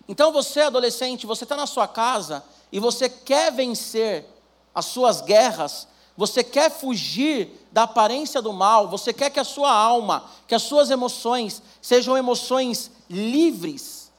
Então 0.07 0.31
você, 0.31 0.61
adolescente, 0.61 1.25
você 1.25 1.43
está 1.43 1.55
na 1.55 1.67
sua 1.67 1.87
casa 1.87 2.43
e 2.71 2.79
você 2.79 3.07
quer 3.07 3.51
vencer 3.51 4.25
as 4.73 4.85
suas 4.85 5.21
guerras, 5.21 5.87
você 6.17 6.43
quer 6.43 6.71
fugir 6.71 7.49
da 7.71 7.83
aparência 7.83 8.41
do 8.41 8.51
mal, 8.51 8.87
você 8.87 9.13
quer 9.13 9.29
que 9.29 9.39
a 9.39 9.43
sua 9.43 9.71
alma, 9.71 10.25
que 10.47 10.55
as 10.55 10.63
suas 10.63 10.89
emoções 10.89 11.61
sejam 11.81 12.17
emoções 12.17 12.91
livres. 13.09 14.11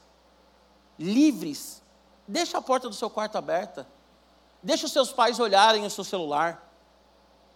Livres. 0.97 1.81
Deixa 2.27 2.57
a 2.57 2.61
porta 2.61 2.87
do 2.87 2.95
seu 2.95 3.09
quarto 3.09 3.37
aberta. 3.37 3.87
Deixa 4.61 4.85
os 4.85 4.91
seus 4.91 5.11
pais 5.11 5.39
olharem 5.39 5.85
o 5.85 5.89
seu 5.89 6.03
celular. 6.03 6.72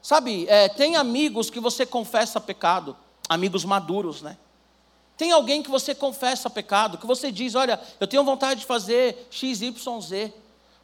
Sabe, 0.07 0.47
é, 0.47 0.69
tem 0.69 0.95
amigos 0.95 1.49
que 1.49 1.59
você 1.59 1.85
confessa 1.85 2.39
pecado, 2.39 2.95
amigos 3.27 3.65
maduros, 3.65 4.21
né? 4.21 4.37
Tem 5.17 5.33
alguém 5.33 5.61
que 5.61 5.69
você 5.69 5.93
confessa 5.93 6.49
pecado, 6.49 6.97
que 6.97 7.05
você 7.05 7.29
diz: 7.29 7.55
Olha, 7.55 7.77
eu 7.99 8.07
tenho 8.07 8.23
vontade 8.23 8.61
de 8.61 8.65
fazer 8.65 9.27
X, 9.29 9.61
Y, 9.61 10.01
Z. 10.01 10.33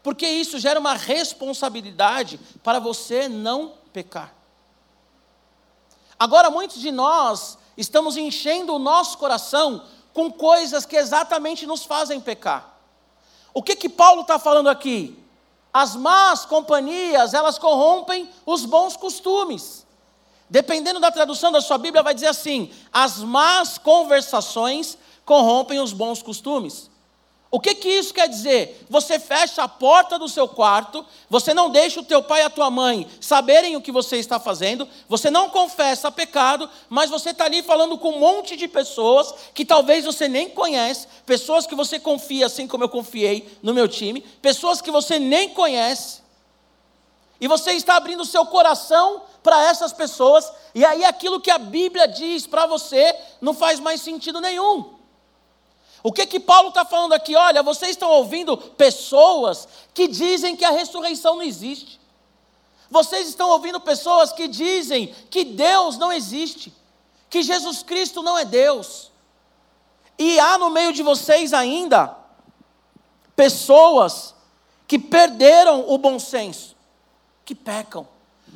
Porque 0.03 0.27
isso 0.27 0.59
gera 0.59 0.77
uma 0.77 0.95
responsabilidade 0.95 2.37
para 2.61 2.79
você 2.79 3.29
não 3.29 3.75
pecar. 3.93 4.35
Agora, 6.19 6.49
muitos 6.49 6.81
de 6.81 6.91
nós 6.91 7.57
estamos 7.77 8.17
enchendo 8.17 8.75
o 8.75 8.79
nosso 8.79 9.17
coração 9.17 9.85
com 10.13 10.29
coisas 10.29 10.85
que 10.85 10.97
exatamente 10.97 11.65
nos 11.65 11.85
fazem 11.85 12.19
pecar. 12.19 12.77
O 13.53 13.63
que 13.63 13.77
que 13.77 13.87
Paulo 13.87 14.23
está 14.23 14.37
falando 14.37 14.67
aqui? 14.67 15.22
As 15.73 15.95
más 15.95 16.45
companhias, 16.45 17.33
elas 17.33 17.57
corrompem 17.57 18.29
os 18.45 18.63
bons 18.63 18.95
costumes. 18.95 19.85
Dependendo 20.47 20.99
da 20.99 21.11
tradução 21.11 21.51
da 21.51 21.61
sua 21.61 21.79
Bíblia, 21.79 22.03
vai 22.03 22.13
dizer 22.13 22.27
assim: 22.27 22.71
as 22.91 23.17
más 23.17 23.79
conversações 23.79 24.97
corrompem 25.25 25.79
os 25.79 25.91
bons 25.91 26.21
costumes. 26.21 26.91
O 27.53 27.59
que, 27.59 27.75
que 27.75 27.87
isso 27.87 28.11
quer 28.11 28.27
dizer? 28.27 28.83
Você 28.89 29.19
fecha 29.19 29.61
a 29.61 29.67
porta 29.67 30.17
do 30.17 30.27
seu 30.27 30.47
quarto, 30.47 31.05
você 31.29 31.53
não 31.53 31.69
deixa 31.69 31.99
o 31.99 32.03
teu 32.03 32.23
pai 32.23 32.41
e 32.41 32.45
a 32.45 32.49
tua 32.49 32.71
mãe 32.71 33.07
saberem 33.21 33.75
o 33.75 33.81
que 33.81 33.91
você 33.91 34.17
está 34.17 34.39
fazendo, 34.39 34.89
você 35.07 35.29
não 35.29 35.51
confessa 35.51 36.11
pecado, 36.11 36.67
mas 36.89 37.11
você 37.11 37.29
está 37.29 37.45
ali 37.45 37.61
falando 37.61 37.95
com 37.95 38.09
um 38.09 38.19
monte 38.19 38.57
de 38.57 38.67
pessoas 38.67 39.35
que 39.53 39.63
talvez 39.63 40.03
você 40.03 40.27
nem 40.27 40.49
conhece, 40.49 41.07
pessoas 41.27 41.67
que 41.67 41.75
você 41.75 41.99
confia, 41.99 42.47
assim 42.47 42.67
como 42.67 42.85
eu 42.85 42.89
confiei 42.89 43.47
no 43.61 43.71
meu 43.71 43.87
time, 43.87 44.21
pessoas 44.41 44.81
que 44.81 44.89
você 44.89 45.19
nem 45.19 45.49
conhece, 45.49 46.23
e 47.39 47.47
você 47.47 47.73
está 47.73 47.97
abrindo 47.97 48.21
o 48.21 48.25
seu 48.25 48.47
coração 48.47 49.21
para 49.43 49.63
essas 49.65 49.93
pessoas, 49.93 50.51
e 50.73 50.83
aí 50.83 51.05
aquilo 51.05 51.39
que 51.39 51.51
a 51.51 51.59
Bíblia 51.59 52.07
diz 52.07 52.47
para 52.47 52.65
você 52.65 53.15
não 53.39 53.53
faz 53.53 53.79
mais 53.79 54.01
sentido 54.01 54.41
nenhum. 54.41 54.92
O 56.03 56.11
que 56.11 56.27
que 56.27 56.39
Paulo 56.39 56.69
está 56.69 56.83
falando 56.83 57.13
aqui? 57.13 57.33
Olha, 57.33 57.63
vocês 57.63 57.91
estão 57.91 58.11
ouvindo 58.11 58.57
pessoas 58.57 59.67
que 59.93 60.05
dizem 60.05 60.53
que 60.53 60.65
a 60.65 60.71
ressurreição 60.71 61.35
não 61.35 61.43
existe. 61.43 61.97
Vocês 62.91 63.29
estão 63.29 63.49
ouvindo 63.49 63.79
pessoas 63.79 64.33
que 64.33 64.47
dizem 64.47 65.07
que 65.29 65.45
Deus 65.45 65.97
não 65.97 66.11
existe, 66.11 66.73
que 67.29 67.41
Jesus 67.41 67.81
Cristo 67.81 68.21
não 68.21 68.37
é 68.37 68.43
Deus. 68.43 69.11
E 70.19 70.37
há 70.39 70.57
no 70.57 70.69
meio 70.69 70.91
de 70.91 71.01
vocês 71.01 71.53
ainda 71.53 72.15
pessoas 73.35 74.35
que 74.85 74.99
perderam 74.99 75.89
o 75.89 75.97
bom 75.97 76.19
senso, 76.19 76.75
que 77.45 77.55
pecam. 77.55 78.07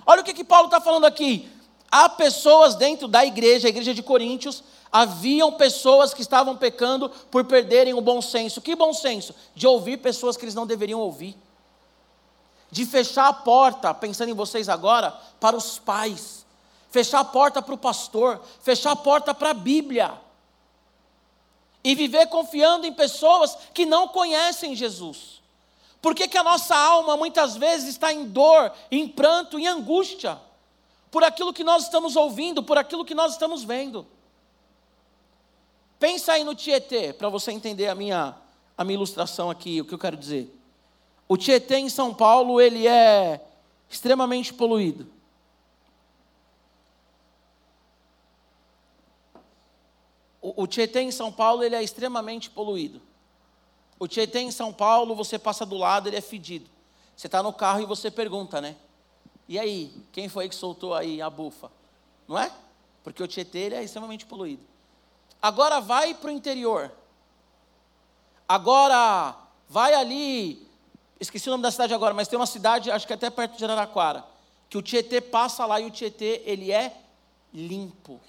Olha 0.05 0.21
o 0.21 0.23
que, 0.23 0.33
que 0.33 0.43
Paulo 0.43 0.67
está 0.67 0.79
falando 0.81 1.05
aqui. 1.05 1.49
Há 1.89 2.09
pessoas 2.09 2.75
dentro 2.75 3.07
da 3.07 3.25
igreja, 3.25 3.67
a 3.67 3.69
igreja 3.69 3.93
de 3.93 4.03
Coríntios, 4.03 4.63
haviam 4.91 5.51
pessoas 5.53 6.13
que 6.13 6.21
estavam 6.21 6.55
pecando 6.55 7.09
por 7.31 7.45
perderem 7.45 7.93
o 7.93 8.01
bom 8.01 8.21
senso. 8.21 8.61
Que 8.61 8.75
bom 8.75 8.93
senso? 8.93 9.33
De 9.55 9.67
ouvir 9.67 9.97
pessoas 9.97 10.37
que 10.37 10.45
eles 10.45 10.55
não 10.55 10.67
deveriam 10.67 10.99
ouvir. 10.99 11.37
De 12.71 12.85
fechar 12.85 13.27
a 13.27 13.33
porta, 13.33 13.93
pensando 13.93 14.29
em 14.29 14.33
vocês 14.33 14.69
agora, 14.69 15.11
para 15.39 15.55
os 15.55 15.79
pais. 15.79 16.45
Fechar 16.89 17.19
a 17.19 17.25
porta 17.25 17.61
para 17.61 17.73
o 17.73 17.77
pastor. 17.77 18.41
Fechar 18.61 18.91
a 18.91 18.95
porta 18.95 19.33
para 19.33 19.51
a 19.51 19.53
Bíblia. 19.53 20.13
E 21.83 21.95
viver 21.95 22.27
confiando 22.27 22.85
em 22.85 22.93
pessoas 22.93 23.57
que 23.73 23.85
não 23.85 24.07
conhecem 24.07 24.75
Jesus. 24.75 25.41
Por 26.01 26.13
que, 26.13 26.27
que 26.27 26.37
a 26.37 26.43
nossa 26.43 26.75
alma 26.75 27.17
muitas 27.17 27.55
vezes 27.55 27.89
está 27.89 28.13
em 28.13 28.25
dor, 28.25 28.71
em 28.91 29.07
pranto, 29.07 29.57
em 29.57 29.67
angústia? 29.67 30.39
Por 31.09 31.23
aquilo 31.23 31.53
que 31.53 31.63
nós 31.63 31.83
estamos 31.83 32.15
ouvindo, 32.15 32.61
por 32.61 32.77
aquilo 32.77 33.05
que 33.05 33.15
nós 33.15 33.33
estamos 33.33 33.63
vendo. 33.63 34.05
Pensa 35.99 36.33
aí 36.33 36.43
no 36.43 36.53
Tietê, 36.53 37.11
para 37.11 37.29
você 37.29 37.51
entender 37.51 37.87
a 37.87 37.95
minha, 37.95 38.35
a 38.77 38.83
minha 38.83 38.95
ilustração 38.95 39.49
aqui, 39.49 39.81
o 39.81 39.85
que 39.85 39.93
eu 39.93 39.99
quero 39.99 40.15
dizer. 40.15 40.53
O 41.27 41.35
Tietê 41.35 41.77
em 41.77 41.89
São 41.89 42.13
Paulo, 42.13 42.61
ele 42.61 42.87
é 42.87 43.41
extremamente 43.89 44.53
poluído. 44.53 45.07
O, 50.41 50.63
o 50.63 50.67
Tietê 50.67 51.01
em 51.01 51.11
São 51.11 51.31
Paulo, 51.31 51.63
ele 51.63 51.75
é 51.75 51.83
extremamente 51.83 52.49
poluído. 52.49 53.01
O 53.99 54.07
Tietê 54.07 54.39
em 54.39 54.51
São 54.51 54.71
Paulo, 54.71 55.15
você 55.15 55.39
passa 55.39 55.65
do 55.65 55.75
lado, 55.75 56.07
ele 56.07 56.17
é 56.17 56.21
fedido. 56.21 56.69
Você 57.15 57.27
está 57.27 57.41
no 57.41 57.51
carro 57.51 57.81
e 57.81 57.85
você 57.85 58.11
pergunta, 58.11 58.61
né? 58.61 58.75
E 59.49 59.57
aí, 59.57 59.91
quem 60.11 60.29
foi 60.29 60.47
que 60.47 60.55
soltou 60.55 60.93
aí 60.93 61.21
a 61.21 61.29
bufa? 61.29 61.71
Não 62.27 62.37
é? 62.37 62.51
Porque 63.03 63.23
o 63.23 63.27
Tietê 63.27 63.59
ele 63.59 63.75
é 63.75 63.83
extremamente 63.83 64.25
poluído. 64.25 64.61
Agora 65.41 65.79
vai 65.79 66.13
para 66.13 66.29
o 66.29 66.31
interior. 66.31 66.91
Agora 68.47 69.35
vai 69.67 69.93
ali. 69.93 70.67
Esqueci 71.19 71.47
o 71.49 71.51
nome 71.51 71.63
da 71.63 71.71
cidade 71.71 71.93
agora, 71.93 72.13
mas 72.13 72.27
tem 72.27 72.37
uma 72.37 72.45
cidade, 72.45 72.91
acho 72.91 73.07
que 73.07 73.13
até 73.13 73.29
perto 73.29 73.57
de 73.57 73.63
Araraquara, 73.63 74.23
que 74.69 74.77
o 74.77 74.81
Tietê 74.81 75.19
passa 75.19 75.65
lá 75.65 75.79
e 75.79 75.85
o 75.85 75.91
Tietê 75.91 76.43
ele 76.45 76.71
é 76.71 76.95
limpo. 77.53 78.19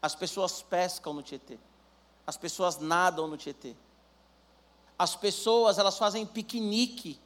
As 0.00 0.14
pessoas 0.14 0.62
pescam 0.62 1.12
no 1.12 1.22
Tietê. 1.22 1.58
As 2.26 2.36
pessoas 2.36 2.78
nadam 2.78 3.26
no 3.26 3.36
Tietê 3.36 3.74
as 4.98 5.16
pessoas 5.16 5.78
elas 5.78 5.98
fazem 5.98 6.24
piquenique 6.24 7.18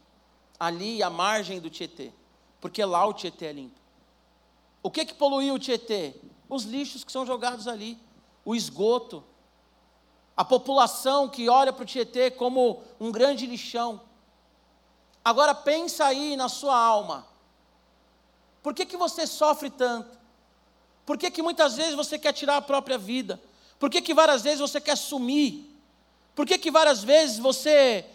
ali 0.58 1.02
à 1.02 1.10
margem 1.10 1.60
do 1.60 1.70
Tietê, 1.70 2.12
porque 2.60 2.84
lá 2.84 3.06
o 3.06 3.12
Tietê 3.12 3.46
é 3.46 3.52
limpo. 3.52 3.78
O 4.82 4.90
que 4.90 5.04
que 5.04 5.14
poluiu 5.14 5.54
o 5.54 5.58
Tietê? 5.58 6.14
Os 6.48 6.64
lixos 6.64 7.04
que 7.04 7.12
são 7.12 7.26
jogados 7.26 7.68
ali, 7.68 7.98
o 8.48 8.56
esgoto, 8.56 9.22
a 10.34 10.42
população 10.42 11.28
que 11.28 11.50
olha 11.50 11.70
para 11.70 11.82
o 11.82 11.86
Tietê 11.86 12.30
como 12.30 12.82
um 12.98 13.12
grande 13.12 13.44
lixão. 13.44 14.00
Agora 15.22 15.54
pensa 15.54 16.06
aí 16.06 16.34
na 16.34 16.48
sua 16.48 16.74
alma. 16.74 17.26
Por 18.62 18.72
que, 18.72 18.86
que 18.86 18.96
você 18.96 19.26
sofre 19.26 19.68
tanto? 19.68 20.18
Por 21.04 21.18
que, 21.18 21.30
que 21.30 21.42
muitas 21.42 21.76
vezes 21.76 21.94
você 21.94 22.18
quer 22.18 22.32
tirar 22.32 22.56
a 22.56 22.62
própria 22.62 22.96
vida? 22.96 23.38
Por 23.78 23.90
que, 23.90 24.00
que 24.00 24.14
várias 24.14 24.40
vezes 24.40 24.60
você 24.60 24.80
quer 24.80 24.96
sumir? 24.96 25.66
Por 26.34 26.46
que, 26.46 26.56
que 26.56 26.70
várias 26.70 27.04
vezes 27.04 27.38
você 27.38 28.06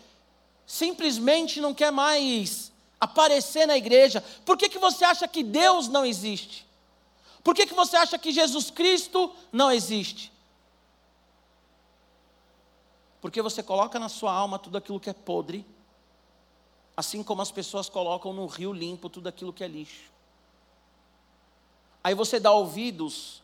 simplesmente 0.66 1.62
não 1.62 1.76
quer 1.76 1.92
mais 1.92 2.72
aparecer 3.00 3.68
na 3.68 3.78
igreja? 3.78 4.24
Por 4.44 4.58
que, 4.58 4.68
que 4.68 4.80
você 4.80 5.06
acha 5.06 5.28
que 5.28 5.44
Deus 5.44 5.88
não 5.88 6.04
existe? 6.04 6.66
Por 7.44 7.54
que, 7.54 7.66
que 7.68 7.74
você 7.74 7.98
acha 7.98 8.18
que 8.18 8.32
Jesus 8.32 8.72
Cristo 8.72 9.34
não 9.52 9.70
existe? 9.70 10.32
Porque 13.20 13.42
você 13.42 13.62
coloca 13.62 14.00
na 14.00 14.10
sua 14.10 14.32
alma 14.32 14.58
tudo 14.58 14.78
aquilo 14.78 15.00
que 15.00 15.10
é 15.10 15.14
podre, 15.14 15.66
assim 16.96 17.22
como 17.24 17.42
as 17.42 17.52
pessoas 17.52 17.90
colocam 17.90 18.32
no 18.32 18.46
rio 18.46 18.72
limpo 18.72 19.10
tudo 19.10 19.28
aquilo 19.28 19.52
que 19.52 19.64
é 19.64 19.68
lixo. 19.68 20.12
Aí 22.04 22.14
você 22.14 22.40
dá 22.40 22.52
ouvidos 22.52 23.42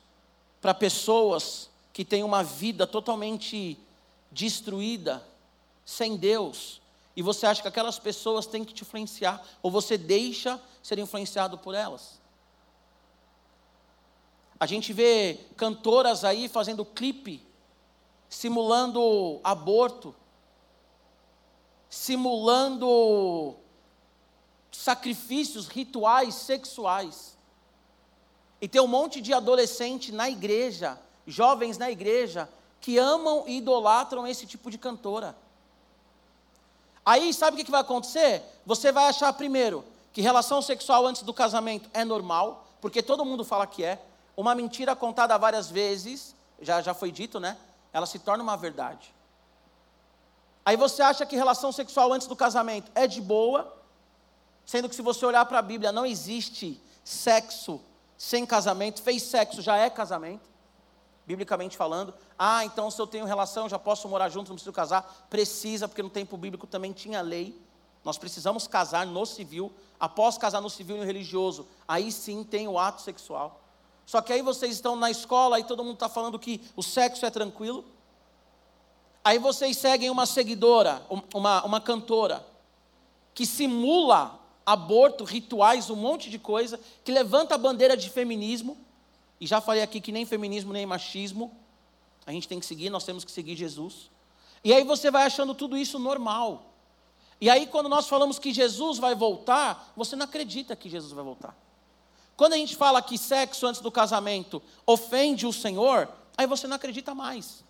para 0.62 0.74
pessoas 0.74 1.70
que 1.92 2.06
têm 2.06 2.24
uma 2.24 2.44
vida 2.44 2.86
totalmente 2.86 3.78
destruída, 4.32 5.26
sem 5.86 6.16
Deus, 6.16 6.82
e 7.16 7.22
você 7.22 7.46
acha 7.46 7.62
que 7.62 7.68
aquelas 7.68 7.98
pessoas 7.98 8.46
têm 8.46 8.64
que 8.64 8.74
te 8.74 8.84
influenciar, 8.84 9.44
ou 9.62 9.72
você 9.72 9.98
deixa 9.98 10.62
ser 10.84 11.00
influenciado 11.00 11.58
por 11.58 11.74
elas. 11.74 12.19
A 14.60 14.66
gente 14.66 14.92
vê 14.92 15.40
cantoras 15.56 16.24
aí 16.24 16.50
fazendo 16.50 16.84
clipe, 16.84 17.42
simulando 18.30 19.40
aborto. 19.44 20.14
simulando 21.90 23.56
sacrifícios, 24.72 25.68
rituais 25.68 26.36
sexuais. 26.36 27.36
E 28.62 28.68
tem 28.68 28.80
um 28.80 28.88
monte 28.88 29.20
de 29.22 29.34
adolescente 29.34 30.12
na 30.12 30.30
igreja, 30.30 31.00
jovens 31.26 31.78
na 31.78 31.90
igreja, 31.90 32.48
que 32.80 32.98
amam 32.98 33.44
e 33.48 33.58
idolatram 33.58 34.28
esse 34.28 34.46
tipo 34.46 34.70
de 34.70 34.78
cantora. 34.78 35.36
Aí 37.04 37.34
sabe 37.34 37.60
o 37.60 37.66
que 37.66 37.72
vai 37.72 37.82
acontecer? 37.82 38.44
Você 38.66 38.92
vai 38.92 39.08
achar 39.08 39.34
primeiro 39.34 39.84
que 40.14 40.22
relação 40.22 40.62
sexual 40.62 41.08
antes 41.08 41.24
do 41.24 41.34
casamento 41.34 41.90
é 41.94 42.06
normal, 42.06 42.68
porque 42.80 43.02
todo 43.02 43.26
mundo 43.26 43.44
fala 43.44 43.66
que 43.66 43.84
é. 43.84 44.00
Uma 44.40 44.56
mentira 44.56 44.96
contada 44.96 45.38
várias 45.38 45.70
vezes, 45.70 46.34
já, 46.62 46.82
já 46.82 46.94
foi 46.94 47.12
dito, 47.12 47.42
né? 47.42 47.58
Ela 47.92 48.06
se 48.06 48.18
torna 48.20 48.42
uma 48.42 48.56
verdade. 48.56 49.14
Aí 50.64 50.78
você 50.78 51.02
acha 51.02 51.26
que 51.26 51.36
relação 51.36 51.74
sexual 51.74 52.14
antes 52.14 52.26
do 52.26 52.38
casamento 52.38 52.90
é 52.96 53.06
de 53.06 53.20
boa, 53.20 53.76
sendo 54.66 54.88
que 54.88 54.96
se 54.96 55.02
você 55.02 55.26
olhar 55.26 55.44
para 55.44 55.60
a 55.60 55.62
Bíblia, 55.62 55.92
não 55.92 56.06
existe 56.06 56.82
sexo 57.04 57.82
sem 58.18 58.46
casamento, 58.46 59.02
fez 59.02 59.24
sexo 59.24 59.62
já 59.62 59.76
é 59.76 59.90
casamento, 59.90 60.50
biblicamente 61.28 61.76
falando. 61.76 62.14
Ah, 62.38 62.64
então 62.64 62.90
se 62.90 63.02
eu 63.02 63.08
tenho 63.08 63.26
relação, 63.26 63.68
já 63.68 63.78
posso 63.78 64.08
morar 64.08 64.30
junto, 64.30 64.48
não 64.48 64.56
preciso 64.56 64.72
casar. 64.72 65.28
Precisa, 65.30 65.86
porque 65.86 66.02
no 66.02 66.10
tempo 66.10 66.38
bíblico 66.38 66.66
também 66.66 66.94
tinha 66.94 67.20
lei. 67.20 67.62
Nós 68.06 68.18
precisamos 68.18 68.70
casar 68.70 69.06
no 69.06 69.26
civil. 69.26 69.70
Após 70.00 70.38
casar 70.38 70.62
no 70.62 70.70
civil 70.70 70.96
e 70.96 71.00
no 71.00 71.06
religioso, 71.06 71.68
aí 71.86 72.10
sim 72.10 72.42
tem 72.42 72.70
o 72.70 72.80
ato 72.80 73.02
sexual. 73.02 73.66
Só 74.10 74.24
que 74.24 74.34
aí 74.34 74.42
vocês 74.42 74.74
estão 74.74 74.96
na 74.96 75.12
escola 75.12 75.60
e 75.60 75.64
todo 75.64 75.84
mundo 75.84 75.94
está 75.94 76.10
falando 76.10 76.40
que 76.40 76.60
o 76.76 76.82
sexo 76.82 77.28
é 77.28 77.30
tranquilo. 77.30 77.86
Aí 79.24 79.38
vocês 79.38 79.78
seguem 79.78 80.10
uma 80.10 80.26
seguidora, 80.26 81.06
uma, 81.32 81.64
uma 81.64 81.80
cantora, 81.80 82.44
que 83.36 83.46
simula 83.46 84.40
aborto, 84.66 85.24
rituais, 85.24 85.92
um 85.92 85.96
monte 85.96 86.28
de 86.28 86.40
coisa, 86.40 86.80
que 87.04 87.12
levanta 87.12 87.54
a 87.54 87.58
bandeira 87.60 87.96
de 87.96 88.10
feminismo, 88.10 88.76
e 89.40 89.46
já 89.46 89.62
falei 89.62 89.84
aqui 89.84 90.02
que 90.02 90.12
nem 90.12 90.26
feminismo 90.26 90.74
nem 90.74 90.88
machismo, 90.88 91.56
a 92.26 92.32
gente 92.32 92.48
tem 92.48 92.60
que 92.60 92.66
seguir, 92.66 92.90
nós 92.90 93.04
temos 93.04 93.24
que 93.24 93.32
seguir 93.32 93.56
Jesus. 93.56 94.10
E 94.64 94.74
aí 94.74 94.84
você 94.84 95.12
vai 95.12 95.28
achando 95.28 95.54
tudo 95.54 95.78
isso 95.78 96.00
normal. 96.00 96.74
E 97.40 97.48
aí, 97.48 97.68
quando 97.68 97.88
nós 97.88 98.08
falamos 98.08 98.40
que 98.40 98.52
Jesus 98.52 98.98
vai 98.98 99.14
voltar, 99.14 99.94
você 99.96 100.16
não 100.16 100.26
acredita 100.26 100.76
que 100.76 100.90
Jesus 100.90 101.14
vai 101.14 101.24
voltar. 101.24 101.56
Quando 102.40 102.54
a 102.54 102.56
gente 102.56 102.78
fala 102.78 103.02
que 103.02 103.18
sexo 103.18 103.68
antes 103.68 103.82
do 103.82 103.92
casamento 103.92 104.62
ofende 104.88 105.46
o 105.46 105.52
Senhor, 105.52 106.08
aí 106.38 106.48
você 106.48 106.68
não 106.68 106.78
acredita 106.78 107.14
mais. 107.14 107.66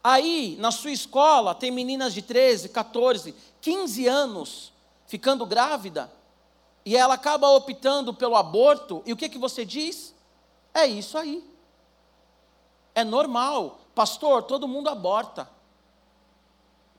Aí, 0.00 0.56
na 0.60 0.70
sua 0.70 0.92
escola, 0.92 1.52
tem 1.52 1.68
meninas 1.72 2.14
de 2.14 2.22
13, 2.22 2.68
14, 2.68 3.34
15 3.60 4.06
anos 4.06 4.72
ficando 5.08 5.44
grávida, 5.44 6.08
e 6.86 6.96
ela 6.96 7.14
acaba 7.14 7.48
optando 7.48 8.14
pelo 8.14 8.36
aborto, 8.36 9.02
e 9.04 9.12
o 9.12 9.16
que, 9.16 9.28
que 9.28 9.38
você 9.38 9.64
diz? 9.64 10.14
É 10.72 10.86
isso 10.86 11.18
aí. 11.18 11.44
É 12.94 13.02
normal. 13.02 13.80
Pastor, 13.92 14.44
todo 14.44 14.68
mundo 14.68 14.88
aborta. 14.88 15.50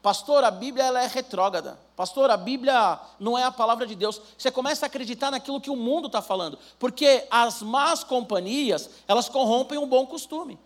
Pastor, 0.03 0.43
a 0.43 0.51
Bíblia 0.51 0.83
ela 0.83 1.01
é 1.01 1.07
retrógrada. 1.07 1.79
Pastor, 1.95 2.29
a 2.29 2.35
Bíblia 2.35 2.99
não 3.17 3.37
é 3.37 3.43
a 3.45 3.51
palavra 3.51 3.87
de 3.87 3.95
Deus. 3.95 4.19
Você 4.37 4.51
começa 4.51 4.85
a 4.85 4.87
acreditar 4.87 5.31
naquilo 5.31 5.61
que 5.61 5.69
o 5.69 5.77
mundo 5.77 6.07
está 6.07 6.21
falando. 6.21 6.59
Porque 6.77 7.25
as 7.31 7.61
más 7.61 8.03
companhias, 8.03 8.89
elas 9.07 9.29
corrompem 9.29 9.77
um 9.77 9.87
bom 9.87 10.05
costume. 10.05 10.59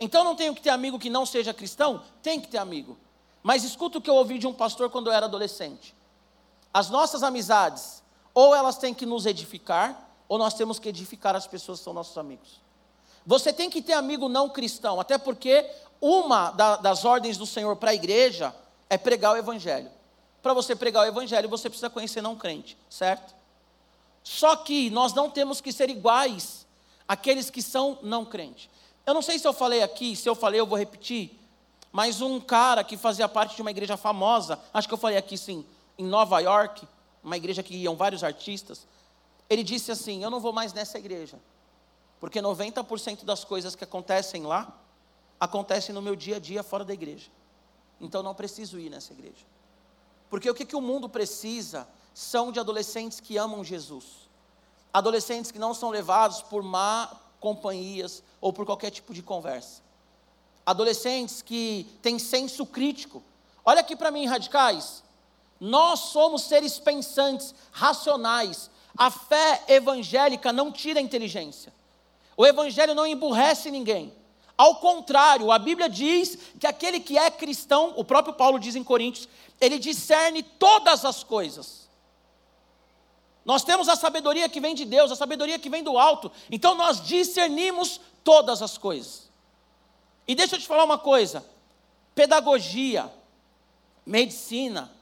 Então 0.00 0.24
não 0.24 0.34
tenho 0.34 0.56
que 0.56 0.60
ter 0.60 0.70
amigo 0.70 0.98
que 0.98 1.08
não 1.08 1.24
seja 1.24 1.54
cristão? 1.54 2.02
Tem 2.20 2.40
que 2.40 2.48
ter 2.48 2.58
amigo. 2.58 2.98
Mas 3.44 3.62
escuta 3.62 3.98
o 3.98 4.00
que 4.00 4.10
eu 4.10 4.16
ouvi 4.16 4.40
de 4.40 4.46
um 4.48 4.52
pastor 4.52 4.90
quando 4.90 5.06
eu 5.06 5.12
era 5.12 5.26
adolescente. 5.26 5.94
As 6.74 6.90
nossas 6.90 7.22
amizades, 7.22 8.02
ou 8.34 8.56
elas 8.56 8.76
têm 8.76 8.92
que 8.92 9.06
nos 9.06 9.24
edificar, 9.24 10.10
ou 10.28 10.36
nós 10.36 10.54
temos 10.54 10.80
que 10.80 10.88
edificar 10.88 11.36
as 11.36 11.46
pessoas 11.46 11.78
que 11.78 11.84
são 11.84 11.92
nossos 11.92 12.18
amigos. 12.18 12.60
Você 13.26 13.52
tem 13.52 13.70
que 13.70 13.80
ter 13.80 13.92
amigo 13.92 14.28
não 14.28 14.48
cristão, 14.48 15.00
até 15.00 15.16
porque 15.16 15.68
uma 16.00 16.50
da, 16.50 16.76
das 16.76 17.04
ordens 17.04 17.36
do 17.36 17.46
Senhor 17.46 17.76
para 17.76 17.90
a 17.90 17.94
igreja 17.94 18.54
é 18.90 18.98
pregar 18.98 19.34
o 19.34 19.36
Evangelho. 19.36 19.90
Para 20.42 20.52
você 20.52 20.74
pregar 20.74 21.04
o 21.04 21.06
Evangelho, 21.06 21.48
você 21.48 21.68
precisa 21.68 21.88
conhecer 21.88 22.20
não 22.20 22.34
crente, 22.34 22.76
certo? 22.90 23.34
Só 24.24 24.56
que 24.56 24.90
nós 24.90 25.14
não 25.14 25.30
temos 25.30 25.60
que 25.60 25.72
ser 25.72 25.88
iguais 25.88 26.66
àqueles 27.06 27.50
que 27.50 27.62
são 27.62 27.98
não 28.02 28.24
crente. 28.24 28.68
Eu 29.06 29.14
não 29.14 29.22
sei 29.22 29.38
se 29.38 29.46
eu 29.46 29.52
falei 29.52 29.82
aqui, 29.82 30.14
se 30.16 30.28
eu 30.28 30.34
falei, 30.34 30.60
eu 30.60 30.66
vou 30.66 30.78
repetir. 30.78 31.38
Mas 31.92 32.20
um 32.20 32.40
cara 32.40 32.82
que 32.82 32.96
fazia 32.96 33.28
parte 33.28 33.54
de 33.54 33.62
uma 33.62 33.70
igreja 33.70 33.96
famosa, 33.96 34.58
acho 34.72 34.88
que 34.88 34.94
eu 34.94 34.98
falei 34.98 35.18
aqui 35.18 35.36
sim, 35.36 35.64
em 35.98 36.04
Nova 36.04 36.40
York, 36.40 36.86
uma 37.22 37.36
igreja 37.36 37.62
que 37.62 37.74
iam 37.76 37.94
vários 37.94 38.24
artistas, 38.24 38.86
ele 39.48 39.62
disse 39.62 39.92
assim: 39.92 40.22
Eu 40.24 40.30
não 40.30 40.40
vou 40.40 40.52
mais 40.52 40.72
nessa 40.72 40.98
igreja, 40.98 41.38
porque 42.22 42.40
90% 42.40 43.24
das 43.24 43.42
coisas 43.42 43.74
que 43.74 43.82
acontecem 43.82 44.44
lá 44.44 44.78
acontecem 45.40 45.92
no 45.92 46.00
meu 46.00 46.14
dia 46.14 46.36
a 46.36 46.38
dia 46.38 46.62
fora 46.62 46.84
da 46.84 46.94
igreja. 46.94 47.28
Então 48.00 48.22
não 48.22 48.32
preciso 48.32 48.78
ir 48.78 48.88
nessa 48.88 49.12
igreja. 49.12 49.44
Porque 50.30 50.48
o 50.48 50.54
que, 50.54 50.64
que 50.64 50.76
o 50.76 50.80
mundo 50.80 51.08
precisa 51.08 51.84
são 52.14 52.52
de 52.52 52.60
adolescentes 52.60 53.18
que 53.18 53.36
amam 53.36 53.64
Jesus. 53.64 54.30
Adolescentes 54.94 55.50
que 55.50 55.58
não 55.58 55.74
são 55.74 55.90
levados 55.90 56.42
por 56.42 56.62
má 56.62 57.10
companhias 57.40 58.22
ou 58.40 58.52
por 58.52 58.64
qualquer 58.64 58.92
tipo 58.92 59.12
de 59.12 59.20
conversa. 59.20 59.82
Adolescentes 60.64 61.42
que 61.42 61.88
têm 62.02 62.20
senso 62.20 62.64
crítico. 62.64 63.20
Olha 63.64 63.80
aqui 63.80 63.96
para 63.96 64.12
mim, 64.12 64.26
radicais. 64.26 65.02
Nós 65.58 65.98
somos 65.98 66.42
seres 66.42 66.78
pensantes, 66.78 67.52
racionais. 67.72 68.70
A 68.96 69.10
fé 69.10 69.64
evangélica 69.66 70.52
não 70.52 70.70
tira 70.70 71.00
a 71.00 71.02
inteligência. 71.02 71.81
O 72.36 72.46
evangelho 72.46 72.94
não 72.94 73.06
emburrece 73.06 73.70
ninguém. 73.70 74.12
Ao 74.56 74.76
contrário, 74.76 75.50
a 75.50 75.58
Bíblia 75.58 75.88
diz 75.88 76.38
que 76.58 76.66
aquele 76.66 77.00
que 77.00 77.18
é 77.18 77.30
cristão, 77.30 77.94
o 77.96 78.04
próprio 78.04 78.34
Paulo 78.34 78.58
diz 78.58 78.76
em 78.76 78.84
Coríntios, 78.84 79.28
ele 79.60 79.78
discerne 79.78 80.42
todas 80.42 81.04
as 81.04 81.24
coisas. 81.24 81.88
Nós 83.44 83.64
temos 83.64 83.88
a 83.88 83.96
sabedoria 83.96 84.48
que 84.48 84.60
vem 84.60 84.74
de 84.74 84.84
Deus, 84.84 85.10
a 85.10 85.16
sabedoria 85.16 85.58
que 85.58 85.68
vem 85.68 85.82
do 85.82 85.98
alto. 85.98 86.30
Então 86.50 86.74
nós 86.74 87.04
discernimos 87.04 88.00
todas 88.22 88.62
as 88.62 88.78
coisas. 88.78 89.30
E 90.26 90.34
deixa 90.34 90.54
eu 90.54 90.60
te 90.60 90.66
falar 90.66 90.84
uma 90.84 90.98
coisa: 90.98 91.44
pedagogia, 92.14 93.12
medicina, 94.06 94.92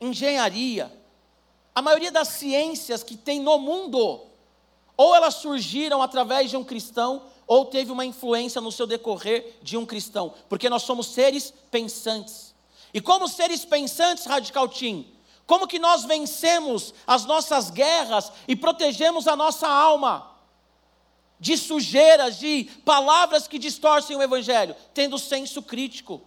engenharia, 0.00 0.92
a 1.74 1.80
maioria 1.80 2.10
das 2.10 2.28
ciências 2.28 3.02
que 3.02 3.16
tem 3.16 3.40
no 3.40 3.58
mundo, 3.58 4.26
ou 4.96 5.14
elas 5.14 5.34
surgiram 5.34 6.00
através 6.02 6.50
de 6.50 6.56
um 6.56 6.64
cristão, 6.64 7.22
ou 7.46 7.66
teve 7.66 7.92
uma 7.92 8.04
influência 8.04 8.60
no 8.60 8.72
seu 8.72 8.86
decorrer 8.86 9.58
de 9.62 9.76
um 9.76 9.86
cristão, 9.86 10.34
porque 10.48 10.68
nós 10.68 10.82
somos 10.82 11.08
seres 11.08 11.52
pensantes. 11.70 12.54
E 12.92 13.00
como 13.00 13.28
seres 13.28 13.64
pensantes, 13.64 14.24
Radical 14.24 14.68
Team, 14.68 15.04
como 15.46 15.68
que 15.68 15.78
nós 15.78 16.04
vencemos 16.04 16.92
as 17.06 17.24
nossas 17.24 17.70
guerras 17.70 18.32
e 18.48 18.56
protegemos 18.56 19.28
a 19.28 19.36
nossa 19.36 19.68
alma 19.68 20.34
de 21.38 21.56
sujeiras, 21.56 22.38
de 22.38 22.64
palavras 22.84 23.46
que 23.46 23.58
distorcem 23.58 24.16
o 24.16 24.22
evangelho, 24.22 24.74
tendo 24.94 25.18
senso 25.18 25.62
crítico. 25.62 26.22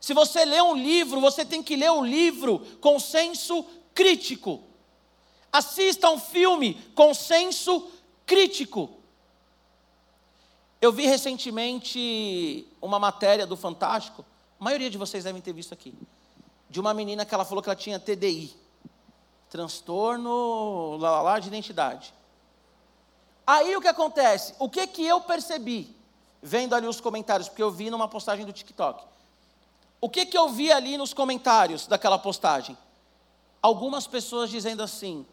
Se 0.00 0.14
você 0.14 0.44
lê 0.44 0.60
um 0.60 0.74
livro, 0.74 1.20
você 1.20 1.44
tem 1.44 1.62
que 1.62 1.76
ler 1.76 1.90
o 1.90 2.04
livro 2.04 2.60
com 2.80 2.98
senso 2.98 3.64
crítico. 3.94 4.62
Assista 5.56 6.10
um 6.10 6.18
filme 6.18 6.74
com 6.94 7.14
senso 7.14 7.90
crítico. 8.26 8.90
Eu 10.80 10.92
vi 10.92 11.06
recentemente 11.06 12.66
uma 12.80 12.98
matéria 12.98 13.46
do 13.46 13.56
Fantástico, 13.56 14.24
a 14.60 14.64
maioria 14.64 14.90
de 14.90 14.98
vocês 14.98 15.24
devem 15.24 15.40
ter 15.40 15.54
visto 15.54 15.72
aqui, 15.72 15.94
de 16.68 16.78
uma 16.78 16.92
menina 16.92 17.24
que 17.24 17.34
ela 17.34 17.44
falou 17.44 17.62
que 17.62 17.70
ela 17.70 17.76
tinha 17.76 17.98
TDI, 17.98 18.54
transtorno 19.48 20.98
lá, 20.98 21.22
lá 21.22 21.38
de 21.38 21.48
identidade. 21.48 22.12
Aí 23.46 23.74
o 23.76 23.80
que 23.80 23.88
acontece? 23.88 24.54
O 24.58 24.68
que 24.68 24.86
que 24.86 25.06
eu 25.06 25.20
percebi 25.22 25.96
vendo 26.42 26.74
ali 26.74 26.86
os 26.86 27.00
comentários, 27.00 27.48
porque 27.48 27.62
eu 27.62 27.70
vi 27.70 27.88
numa 27.88 28.08
postagem 28.08 28.44
do 28.44 28.52
TikTok. 28.52 29.02
O 30.00 30.08
que, 30.08 30.26
que 30.26 30.36
eu 30.36 30.48
vi 30.50 30.70
ali 30.70 30.98
nos 30.98 31.14
comentários 31.14 31.86
daquela 31.86 32.18
postagem? 32.18 32.76
Algumas 33.62 34.06
pessoas 34.06 34.50
dizendo 34.50 34.82
assim: 34.82 35.26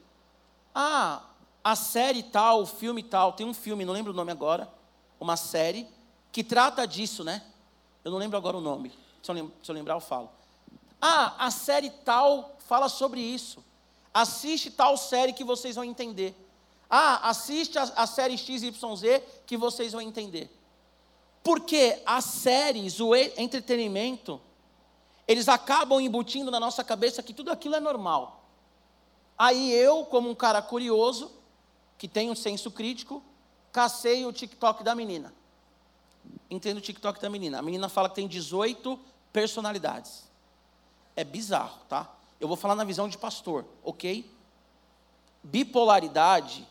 Ah, 0.74 1.22
a 1.64 1.76
série 1.76 2.24
tal, 2.24 2.62
o 2.62 2.66
filme 2.66 3.04
tal, 3.04 3.34
tem 3.34 3.46
um 3.46 3.54
filme, 3.54 3.86
não 3.86 3.94
lembro 3.94 4.12
o 4.12 4.16
nome 4.16 4.32
agora, 4.32 4.70
uma 5.20 5.38
série 5.38 5.88
que 6.32 6.44
trata 6.44 6.86
disso, 6.86 7.24
né? 7.24 7.44
Eu 8.04 8.12
não 8.12 8.18
lembro 8.18 8.38
agora 8.38 8.58
o 8.58 8.62
nome. 8.62 8.92
Se 9.22 9.32
eu, 9.32 9.52
se 9.64 9.72
eu 9.72 9.76
lembrar, 9.76 9.94
eu 9.94 10.02
falo. 10.02 10.30
Ah, 11.02 11.36
a 11.38 11.52
série 11.52 11.90
tal 11.90 12.58
fala 12.68 12.90
sobre 12.90 13.22
isso. 13.22 13.64
Assiste 14.14 14.70
tal 14.72 14.98
série 14.98 15.34
que 15.34 15.44
vocês 15.44 15.76
vão 15.76 15.84
entender. 15.84 16.36
Ah, 16.90 17.30
assiste 17.30 17.78
a, 17.78 17.84
a 17.96 18.06
série 18.06 18.38
XYZ 18.38 19.22
que 19.46 19.58
vocês 19.58 19.94
vão 19.94 20.02
entender. 20.02 20.50
Porque 21.44 22.02
as 22.06 22.26
séries, 22.26 23.00
o 23.00 23.16
entretenimento, 23.16 24.40
eles 25.28 25.50
acabam 25.50 26.00
embutindo 26.00 26.52
na 26.52 26.60
nossa 26.60 26.84
cabeça 26.84 27.24
que 27.24 27.34
tudo 27.34 27.52
aquilo 27.52 27.76
é 27.76 27.80
normal. 27.80 28.43
Aí 29.38 29.72
eu, 29.72 30.06
como 30.06 30.30
um 30.30 30.36
cara 30.36 30.62
curioso, 30.62 31.32
que 31.98 32.08
tem 32.08 32.30
um 32.30 32.36
senso 32.36 32.70
crítico, 32.72 33.24
cacei 33.72 34.26
o 34.26 34.34
TikTok 34.34 34.84
da 34.84 34.94
menina. 34.94 35.34
Entendo 36.50 36.78
o 36.78 36.82
TikTok 36.82 37.20
da 37.20 37.30
menina. 37.30 37.60
A 37.60 37.62
menina 37.62 37.90
fala 37.90 38.10
que 38.10 38.16
tem 38.16 38.28
18 38.28 39.00
personalidades. 39.32 40.24
É 41.16 41.24
bizarro, 41.24 41.80
tá? 41.90 42.14
Eu 42.40 42.48
vou 42.48 42.58
falar 42.58 42.76
na 42.76 42.84
visão 42.84 43.08
de 43.08 43.18
pastor, 43.18 43.66
ok? 43.84 44.30
Bipolaridade 45.44 46.68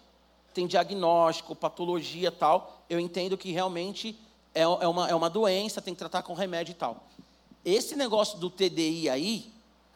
tem 0.52 0.66
diagnóstico, 0.66 1.56
patologia 1.56 2.30
tal. 2.30 2.84
Eu 2.88 3.00
entendo 3.00 3.36
que 3.36 3.50
realmente 3.50 4.18
é, 4.54 4.62
é, 4.62 4.66
uma, 4.66 5.08
é 5.08 5.14
uma 5.14 5.30
doença, 5.30 5.80
tem 5.80 5.94
que 5.94 5.98
tratar 5.98 6.22
com 6.22 6.34
remédio 6.34 6.72
e 6.72 6.74
tal. 6.74 7.04
Esse 7.64 7.96
negócio 7.96 8.38
do 8.38 8.50
TDI 8.50 9.08
aí, 9.08 9.52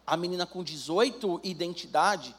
a 0.06 0.16
menina 0.16 0.46
com 0.46 0.62
18 0.62 1.40
identidade, 1.44 2.34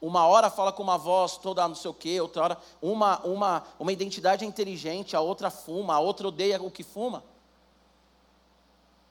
uma 0.00 0.26
hora 0.26 0.50
fala 0.50 0.72
com 0.72 0.82
uma 0.82 0.96
voz 0.96 1.36
toda 1.36 1.66
não 1.66 1.74
sei 1.74 1.90
o 1.90 1.94
quê, 1.94 2.20
outra 2.20 2.42
hora 2.42 2.58
uma, 2.80 3.18
uma, 3.24 3.64
uma 3.78 3.92
identidade 3.92 4.44
é 4.44 4.48
inteligente, 4.48 5.16
a 5.16 5.20
outra 5.20 5.50
fuma, 5.50 5.94
a 5.94 6.00
outra 6.00 6.28
odeia 6.28 6.62
o 6.62 6.70
que 6.70 6.84
fuma. 6.84 7.24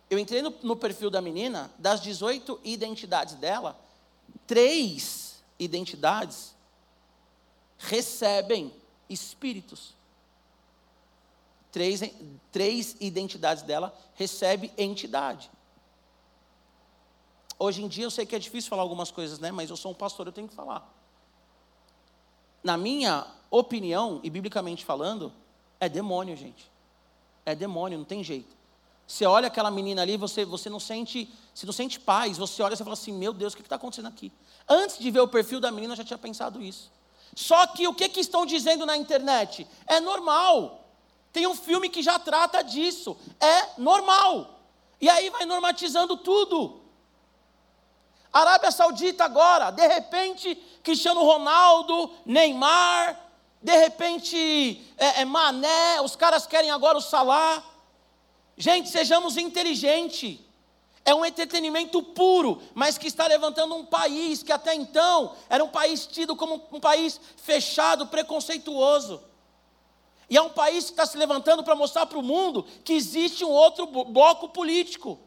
Eu 0.10 0.18
entrei 0.18 0.42
no, 0.42 0.54
no 0.64 0.76
perfil 0.76 1.10
da 1.10 1.22
menina, 1.22 1.70
das 1.78 2.00
18 2.00 2.62
identidades 2.64 3.36
dela, 3.36 3.78
três 4.46 5.44
identidades 5.60 6.56
recebem 7.78 8.74
espíritos. 9.10 9.96
Três, 11.72 12.02
três 12.52 12.96
identidades 13.00 13.64
dela 13.64 13.94
recebe 14.16 14.72
entidade. 14.78 15.52
Hoje 17.60 17.84
em 17.84 17.88
dia 17.88 18.06
eu 18.06 18.12
sei 18.12 18.26
que 18.26 18.36
é 18.36 18.40
difícil 18.40 18.70
falar 18.70 18.84
algumas 18.84 19.10
coisas, 19.12 19.40
né? 19.40 19.52
Mas 19.52 19.70
eu 19.70 19.78
sou 19.78 19.92
um 19.92 19.96
pastor, 19.96 20.28
eu 20.28 20.32
tenho 20.32 20.48
que 20.48 20.54
falar. 20.54 20.88
Na 22.64 22.78
minha 22.78 23.26
opinião, 23.50 24.20
e 24.24 24.30
biblicamente 24.30 24.84
falando, 24.86 25.32
é 25.80 25.88
demônio, 25.88 26.36
gente. 26.36 26.70
É 27.46 27.56
demônio, 27.56 27.98
não 27.98 28.06
tem 28.06 28.24
jeito. 28.24 28.56
Você 29.08 29.26
olha 29.26 29.48
aquela 29.48 29.72
menina 29.72 30.02
ali, 30.02 30.18
você, 30.18 30.44
você 30.44 30.70
não 30.70 30.82
sente, 30.82 31.34
você 31.54 31.66
não 31.66 31.74
sente 31.74 32.00
paz. 32.00 32.38
Você 32.38 32.62
olha 32.62 32.74
e 32.74 32.78
fala 32.78 32.94
assim, 32.94 33.14
meu 33.14 33.32
Deus, 33.32 33.54
o 33.54 33.56
que 33.56 33.62
está 33.62 33.78
acontecendo 33.78 34.08
aqui? 34.10 34.32
Antes 34.68 35.00
de 35.00 35.10
ver 35.10 35.22
o 35.22 35.28
perfil 35.28 35.62
da 35.62 35.72
menina, 35.72 35.94
eu 35.94 35.98
já 35.98 36.04
tinha 36.04 36.18
pensado 36.18 36.62
isso. 36.62 36.92
Só 37.34 37.68
que 37.68 37.88
o 37.88 37.94
que, 37.94 38.10
que 38.10 38.20
estão 38.20 38.46
dizendo 38.46 38.86
na 38.86 38.98
internet? 38.98 39.66
É 39.86 40.02
normal. 40.02 40.84
Tem 41.32 41.48
um 41.48 41.56
filme 41.56 41.90
que 41.90 42.04
já 42.04 42.20
trata 42.20 42.62
disso. 42.62 43.16
É 43.40 43.80
normal. 43.80 44.60
E 45.00 45.10
aí 45.10 45.30
vai 45.30 45.46
normatizando 45.46 46.18
tudo. 46.18 46.82
Arábia 48.32 48.72
Saudita 48.72 49.26
agora, 49.26 49.72
de 49.72 49.88
repente, 49.88 50.56
Cristiano 50.84 51.24
Ronaldo, 51.24 52.12
Neymar, 52.26 53.20
de 53.62 53.76
repente, 53.76 54.82
é, 54.98 55.22
é 55.22 55.26
Mané, 55.26 56.02
os 56.02 56.16
caras 56.16 56.46
querem 56.46 56.70
agora 56.70 56.98
o 56.98 57.02
Salah. 57.02 57.64
Gente, 58.56 58.90
sejamos 58.90 59.38
inteligentes. 59.38 60.40
É 61.04 61.16
um 61.16 61.26
entretenimento 61.26 62.04
puro, 62.04 62.62
mas 62.74 62.98
que 62.98 63.08
está 63.08 63.28
levantando 63.28 63.76
um 63.76 63.86
país 63.86 64.44
que 64.44 64.52
até 64.52 64.76
então 64.76 65.34
era 65.50 65.64
um 65.64 65.70
país 65.70 66.06
tido 66.06 66.36
como 66.36 66.62
um 66.72 66.80
país 66.82 67.20
fechado, 67.38 68.08
preconceituoso. 68.08 69.24
E 70.30 70.36
é 70.36 70.42
um 70.42 70.50
país 70.50 70.86
que 70.86 70.92
está 70.92 71.06
se 71.06 71.18
levantando 71.18 71.64
para 71.64 71.76
mostrar 71.76 72.06
para 72.06 72.18
o 72.18 72.24
mundo 72.24 72.66
que 72.84 72.92
existe 72.94 73.46
um 73.46 73.50
outro 73.50 73.86
bloco 73.88 74.50
político. 74.50 75.18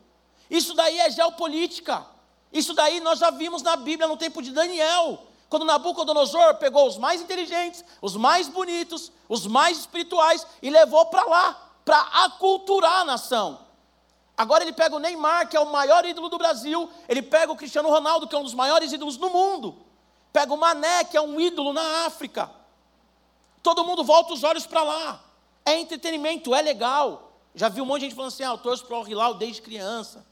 Isso 0.50 0.74
daí 0.74 1.00
é 1.00 1.10
geopolítica. 1.10 2.04
Isso 2.52 2.74
daí 2.74 3.00
nós 3.00 3.18
já 3.18 3.30
vimos 3.30 3.62
na 3.62 3.76
Bíblia 3.76 4.08
no 4.08 4.16
tempo 4.16 4.42
de 4.42 4.50
Daniel. 4.50 5.26
Quando 5.48 5.64
Nabucodonosor 5.64 6.56
pegou 6.56 6.86
os 6.86 6.96
mais 6.96 7.20
inteligentes, 7.20 7.84
os 8.00 8.16
mais 8.16 8.48
bonitos, 8.48 9.10
os 9.28 9.46
mais 9.46 9.78
espirituais 9.78 10.46
e 10.62 10.70
levou 10.70 11.06
para 11.06 11.24
lá 11.24 11.70
para 11.84 11.98
aculturar 12.24 13.00
a 13.00 13.04
nação. 13.04 13.58
Agora 14.36 14.64
ele 14.64 14.72
pega 14.72 14.94
o 14.96 14.98
Neymar, 14.98 15.48
que 15.48 15.56
é 15.56 15.60
o 15.60 15.70
maior 15.70 16.04
ídolo 16.04 16.28
do 16.28 16.38
Brasil, 16.38 16.88
ele 17.08 17.20
pega 17.20 17.52
o 17.52 17.56
Cristiano 17.56 17.90
Ronaldo, 17.90 18.26
que 18.26 18.34
é 18.34 18.38
um 18.38 18.44
dos 18.44 18.54
maiores 18.54 18.92
ídolos 18.92 19.16
do 19.16 19.28
mundo, 19.28 19.76
pega 20.32 20.54
o 20.54 20.56
Mané, 20.56 21.04
que 21.04 21.16
é 21.16 21.20
um 21.20 21.40
ídolo 21.40 21.72
na 21.72 22.06
África. 22.06 22.50
Todo 23.62 23.84
mundo 23.84 24.04
volta 24.04 24.32
os 24.32 24.42
olhos 24.42 24.66
para 24.66 24.82
lá. 24.82 25.20
É 25.64 25.78
entretenimento, 25.78 26.54
é 26.54 26.62
legal. 26.62 27.32
Já 27.54 27.68
vi 27.68 27.80
um 27.80 27.84
monte 27.84 28.00
de 28.00 28.06
gente 28.06 28.14
falando 28.14 28.32
assim: 28.32 28.44
ah, 28.44 28.50
eu 28.50 28.58
torço 28.58 28.86
para 28.86 28.98
o 28.98 29.06
Hilal 29.06 29.34
desde 29.34 29.60
criança. 29.60 30.24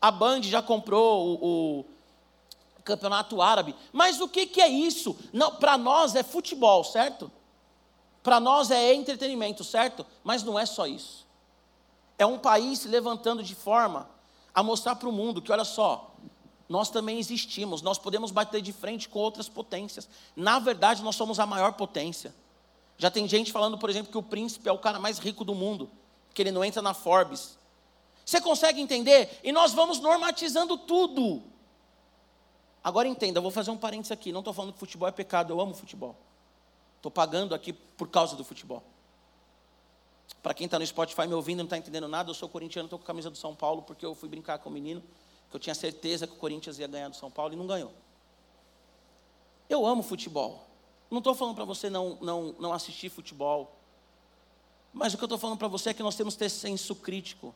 A 0.00 0.10
Band 0.10 0.42
já 0.42 0.62
comprou 0.62 1.38
o, 1.40 1.80
o 1.80 2.82
campeonato 2.82 3.40
árabe. 3.42 3.74
Mas 3.92 4.20
o 4.20 4.28
que, 4.28 4.46
que 4.46 4.60
é 4.60 4.68
isso? 4.68 5.16
Para 5.58 5.76
nós 5.76 6.14
é 6.14 6.22
futebol, 6.22 6.82
certo? 6.84 7.30
Para 8.22 8.40
nós 8.40 8.70
é 8.70 8.94
entretenimento, 8.94 9.64
certo? 9.64 10.04
Mas 10.22 10.42
não 10.42 10.58
é 10.58 10.66
só 10.66 10.86
isso. 10.86 11.26
É 12.18 12.26
um 12.26 12.38
país 12.38 12.80
se 12.80 12.88
levantando 12.88 13.42
de 13.42 13.54
forma 13.54 14.08
a 14.54 14.62
mostrar 14.62 14.96
para 14.96 15.08
o 15.08 15.12
mundo 15.12 15.40
que, 15.40 15.52
olha 15.52 15.64
só, 15.64 16.10
nós 16.68 16.90
também 16.90 17.18
existimos, 17.18 17.82
nós 17.82 17.98
podemos 17.98 18.30
bater 18.30 18.60
de 18.60 18.72
frente 18.72 19.08
com 19.08 19.18
outras 19.18 19.48
potências. 19.48 20.08
Na 20.36 20.58
verdade, 20.58 21.02
nós 21.02 21.16
somos 21.16 21.40
a 21.40 21.46
maior 21.46 21.72
potência. 21.72 22.34
Já 22.98 23.10
tem 23.10 23.26
gente 23.26 23.50
falando, 23.50 23.78
por 23.78 23.88
exemplo, 23.88 24.12
que 24.12 24.18
o 24.18 24.22
príncipe 24.22 24.68
é 24.68 24.72
o 24.72 24.78
cara 24.78 25.00
mais 25.00 25.18
rico 25.18 25.44
do 25.44 25.54
mundo, 25.54 25.90
que 26.34 26.42
ele 26.42 26.52
não 26.52 26.62
entra 26.62 26.82
na 26.82 26.92
Forbes. 26.92 27.58
Você 28.30 28.40
consegue 28.40 28.80
entender? 28.80 29.40
E 29.42 29.50
nós 29.50 29.72
vamos 29.72 29.98
normatizando 29.98 30.78
tudo. 30.78 31.42
Agora 32.82 33.08
entenda, 33.08 33.38
eu 33.38 33.42
vou 33.42 33.50
fazer 33.50 33.72
um 33.72 33.76
parênteses 33.76 34.12
aqui. 34.12 34.30
Não 34.30 34.38
estou 34.38 34.54
falando 34.54 34.72
que 34.72 34.78
futebol 34.78 35.08
é 35.08 35.10
pecado, 35.10 35.52
eu 35.52 35.60
amo 35.60 35.74
futebol. 35.74 36.14
Estou 36.94 37.10
pagando 37.10 37.56
aqui 37.56 37.72
por 37.72 38.06
causa 38.06 38.36
do 38.36 38.44
futebol. 38.44 38.84
Para 40.40 40.54
quem 40.54 40.66
está 40.66 40.78
no 40.78 40.86
Spotify 40.86 41.26
me 41.26 41.34
ouvindo 41.34 41.58
não 41.58 41.64
está 41.64 41.76
entendendo 41.76 42.06
nada, 42.06 42.30
eu 42.30 42.34
sou 42.34 42.48
corintiano, 42.48 42.86
estou 42.86 43.00
com 43.00 43.02
a 43.02 43.06
camisa 43.08 43.30
do 43.30 43.36
São 43.36 43.52
Paulo, 43.52 43.82
porque 43.82 44.06
eu 44.06 44.14
fui 44.14 44.28
brincar 44.28 44.60
com 44.60 44.70
o 44.70 44.72
menino, 44.72 45.02
que 45.50 45.56
eu 45.56 45.58
tinha 45.58 45.74
certeza 45.74 46.24
que 46.24 46.32
o 46.32 46.36
Corinthians 46.36 46.78
ia 46.78 46.86
ganhar 46.86 47.08
do 47.08 47.16
São 47.16 47.32
Paulo 47.32 47.52
e 47.54 47.56
não 47.56 47.66
ganhou. 47.66 47.90
Eu 49.68 49.84
amo 49.84 50.04
futebol. 50.04 50.68
Não 51.10 51.18
estou 51.18 51.34
falando 51.34 51.56
para 51.56 51.64
você 51.64 51.90
não, 51.90 52.16
não, 52.20 52.54
não 52.60 52.72
assistir 52.72 53.08
futebol. 53.08 53.76
Mas 54.92 55.14
o 55.14 55.16
que 55.16 55.24
eu 55.24 55.26
estou 55.26 55.38
falando 55.38 55.58
para 55.58 55.66
você 55.66 55.90
é 55.90 55.94
que 55.94 56.02
nós 56.02 56.14
temos 56.14 56.34
que 56.34 56.38
ter 56.38 56.48
senso 56.48 56.94
crítico. 56.94 57.52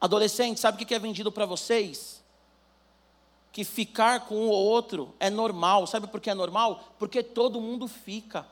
Adolescente, 0.00 0.58
sabe 0.58 0.82
o 0.82 0.86
que 0.86 0.94
é 0.94 0.98
vendido 0.98 1.30
para 1.30 1.44
vocês? 1.44 2.20
que 3.52 3.64
ficar 3.64 4.26
com 4.26 4.36
um 4.36 4.48
ou 4.48 4.64
outro 4.64 5.14
é 5.18 5.28
normal. 5.28 5.86
Sabe 5.86 6.06
por 6.06 6.20
que 6.20 6.30
é 6.30 6.34
normal? 6.34 6.94
Porque 6.98 7.22
todo 7.22 7.60
mundo 7.60 7.88
fica. 7.88 8.46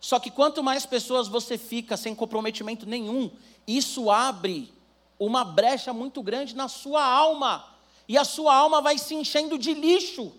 Só 0.00 0.18
que 0.18 0.30
quanto 0.30 0.62
mais 0.62 0.86
pessoas 0.86 1.28
você 1.28 1.58
fica 1.58 1.96
sem 1.96 2.14
comprometimento 2.14 2.86
nenhum, 2.86 3.30
isso 3.66 4.10
abre 4.10 4.72
uma 5.18 5.44
brecha 5.44 5.92
muito 5.92 6.22
grande 6.22 6.54
na 6.54 6.68
sua 6.68 7.04
alma. 7.04 7.66
E 8.08 8.16
a 8.18 8.24
sua 8.24 8.54
alma 8.54 8.80
vai 8.80 8.98
se 8.98 9.14
enchendo 9.14 9.58
de 9.58 9.74
lixo. 9.74 10.32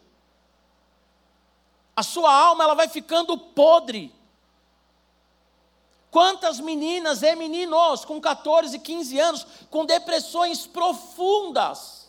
A 1.96 2.04
sua 2.04 2.34
alma 2.34 2.64
ela 2.64 2.74
vai 2.74 2.88
ficando 2.88 3.38
podre. 3.38 4.14
Quantas 6.12 6.60
meninas 6.60 7.24
e 7.24 7.36
meninos 7.36 8.06
com 8.06 8.22
14, 8.22 8.78
15 8.78 9.20
anos 9.20 9.48
com 9.70 9.86
depressões 9.86 10.68
profundas? 10.68 12.02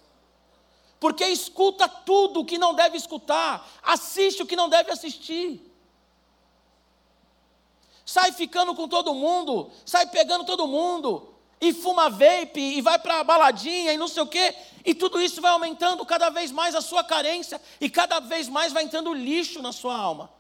porque 1.03 1.25
escuta 1.25 1.89
tudo 1.89 2.39
o 2.39 2.45
que 2.45 2.57
não 2.57 2.75
deve 2.75 2.97
escutar, 2.97 3.69
assiste 3.83 4.41
o 4.41 4.47
que 4.47 4.55
não 4.55 4.69
deve 4.69 4.93
assistir. 4.93 5.61
Sai 8.07 8.31
ficando 8.31 8.73
com 8.73 8.87
todo 8.87 9.13
mundo, 9.13 9.69
sai 9.85 10.07
pegando 10.07 10.45
todo 10.45 10.69
mundo, 10.69 11.35
e 11.61 11.73
fuma 11.73 12.09
vape, 12.09 12.61
e 12.61 12.81
vai 12.81 13.01
para 13.01 13.19
a 13.19 13.25
baladinha, 13.25 13.93
e 13.93 13.99
não 13.99 14.07
sei 14.07 14.23
o 14.23 14.29
quê, 14.29 14.55
e 14.85 14.95
tudo 14.95 15.21
isso 15.21 15.43
vai 15.43 15.51
aumentando 15.51 16.07
cada 16.07 16.31
vez 16.31 16.53
mais 16.53 16.77
a 16.77 16.81
sua 16.81 17.03
carência, 17.03 17.61
e 17.81 17.91
cada 17.91 18.21
vez 18.21 18.49
mais 18.49 18.73
vai 18.73 18.85
entrando 18.85 19.13
lixo 19.13 19.61
na 19.61 19.73
sua 19.73 19.97
alma. 19.97 20.31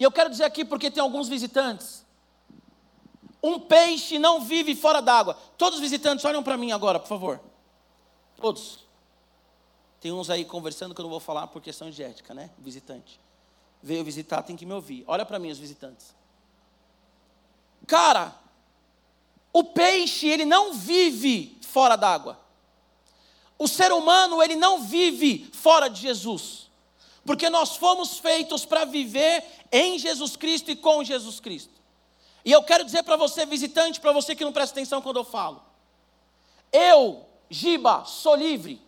E 0.00 0.02
eu 0.02 0.10
quero 0.10 0.30
dizer 0.30 0.44
aqui, 0.44 0.64
porque 0.64 0.90
tem 0.90 1.02
alguns 1.02 1.28
visitantes, 1.28 2.06
um 3.42 3.60
peixe 3.60 4.18
não 4.18 4.40
vive 4.40 4.74
fora 4.74 5.02
d'água. 5.02 5.34
Todos 5.58 5.74
os 5.74 5.80
visitantes, 5.82 6.24
olham 6.24 6.42
para 6.42 6.56
mim 6.56 6.72
agora, 6.72 6.98
por 6.98 7.06
favor. 7.06 7.38
Todos. 8.36 8.86
Tem 10.00 10.10
uns 10.10 10.30
aí 10.30 10.46
conversando 10.46 10.94
que 10.94 11.00
eu 11.00 11.02
não 11.02 11.10
vou 11.10 11.20
falar 11.20 11.46
por 11.48 11.60
questão 11.60 11.90
de 11.90 12.02
ética, 12.02 12.32
né? 12.32 12.48
Visitante. 12.58 13.20
Veio 13.82 14.02
visitar, 14.02 14.42
tem 14.42 14.56
que 14.56 14.64
me 14.64 14.72
ouvir. 14.72 15.04
Olha 15.06 15.26
para 15.26 15.38
mim, 15.38 15.50
os 15.50 15.58
visitantes. 15.58 16.14
Cara, 17.86 18.34
o 19.52 19.64
peixe, 19.64 20.26
ele 20.26 20.46
não 20.46 20.72
vive 20.72 21.58
fora 21.60 21.96
d'água. 21.96 22.40
O 23.58 23.68
ser 23.68 23.92
humano, 23.92 24.42
ele 24.42 24.56
não 24.56 24.82
vive 24.82 25.50
fora 25.52 25.88
de 25.88 26.00
Jesus. 26.00 26.69
Porque 27.24 27.50
nós 27.50 27.76
fomos 27.76 28.18
feitos 28.18 28.64
para 28.64 28.84
viver 28.84 29.44
em 29.70 29.98
Jesus 29.98 30.36
Cristo 30.36 30.70
e 30.70 30.76
com 30.76 31.04
Jesus 31.04 31.38
Cristo. 31.40 31.80
E 32.44 32.52
eu 32.52 32.62
quero 32.62 32.84
dizer 32.84 33.02
para 33.02 33.16
você, 33.16 33.44
visitante, 33.44 34.00
para 34.00 34.12
você 34.12 34.34
que 34.34 34.44
não 34.44 34.52
presta 34.52 34.74
atenção 34.74 35.02
quando 35.02 35.18
eu 35.18 35.24
falo. 35.24 35.62
Eu, 36.72 37.26
Giba, 37.48 38.04
sou 38.04 38.34
livre. 38.34 38.80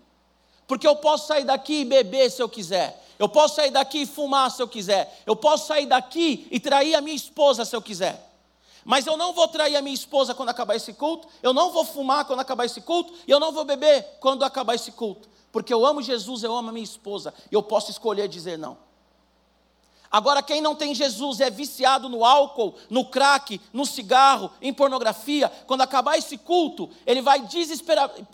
Porque 0.67 0.87
eu 0.87 0.97
posso 0.97 1.27
sair 1.27 1.45
daqui 1.45 1.81
e 1.81 1.85
beber 1.85 2.31
se 2.31 2.41
eu 2.43 2.49
quiser. 2.49 2.99
Eu 3.19 3.29
posso 3.29 3.57
sair 3.57 3.71
daqui 3.71 4.03
e 4.03 4.07
fumar 4.07 4.51
se 4.51 4.63
eu 4.63 4.69
quiser. 4.69 5.23
Eu 5.27 5.37
posso 5.37 5.67
sair 5.67 5.87
daqui 5.87 6.49
e 6.51 6.59
trair 6.59 6.95
a 6.95 7.01
minha 7.01 7.15
esposa 7.15 7.65
se 7.65 7.77
eu 7.77 7.83
quiser. 7.83 8.31
Mas 8.85 9.07
eu 9.07 9.17
não 9.17 9.33
vou 9.33 9.47
trair 9.49 9.77
a 9.77 9.83
minha 9.83 9.95
esposa 9.95 10.35
quando 10.35 10.49
acabar 10.49 10.75
esse 10.75 10.93
culto, 10.93 11.29
eu 11.43 11.53
não 11.53 11.71
vou 11.71 11.85
fumar 11.85 12.25
quando 12.25 12.41
acabar 12.41 12.65
esse 12.65 12.81
culto, 12.81 13.13
e 13.27 13.31
eu 13.31 13.39
não 13.39 13.53
vou 13.53 13.65
beber 13.65 14.17
quando 14.19 14.45
acabar 14.45 14.75
esse 14.75 14.91
culto. 14.91 15.29
Porque 15.53 15.73
eu 15.73 15.87
amo 15.87 16.03
Jesus, 16.03 16.43
eu 16.43 16.57
amo 16.57 16.71
a 16.71 16.73
minha 16.73 16.83
esposa, 16.83 17.33
e 17.51 17.55
eu 17.55 17.63
posso 17.63 17.91
escolher 17.91 18.27
dizer 18.27 18.57
não. 18.57 18.79
Agora, 20.13 20.43
quem 20.43 20.61
não 20.61 20.75
tem 20.75 20.95
Jesus 20.95 21.41
é 21.41 21.49
viciado 21.49 22.07
no 22.07 22.23
álcool, 22.23 22.75
no 22.91 23.07
crack, 23.07 23.59
no 23.73 23.87
cigarro, 23.87 24.51
em 24.61 24.71
pornografia. 24.71 25.51
Quando 25.67 25.81
acabar 25.81 26.19
esse 26.19 26.37
culto, 26.37 26.91
ele 27.07 27.23
vai 27.23 27.43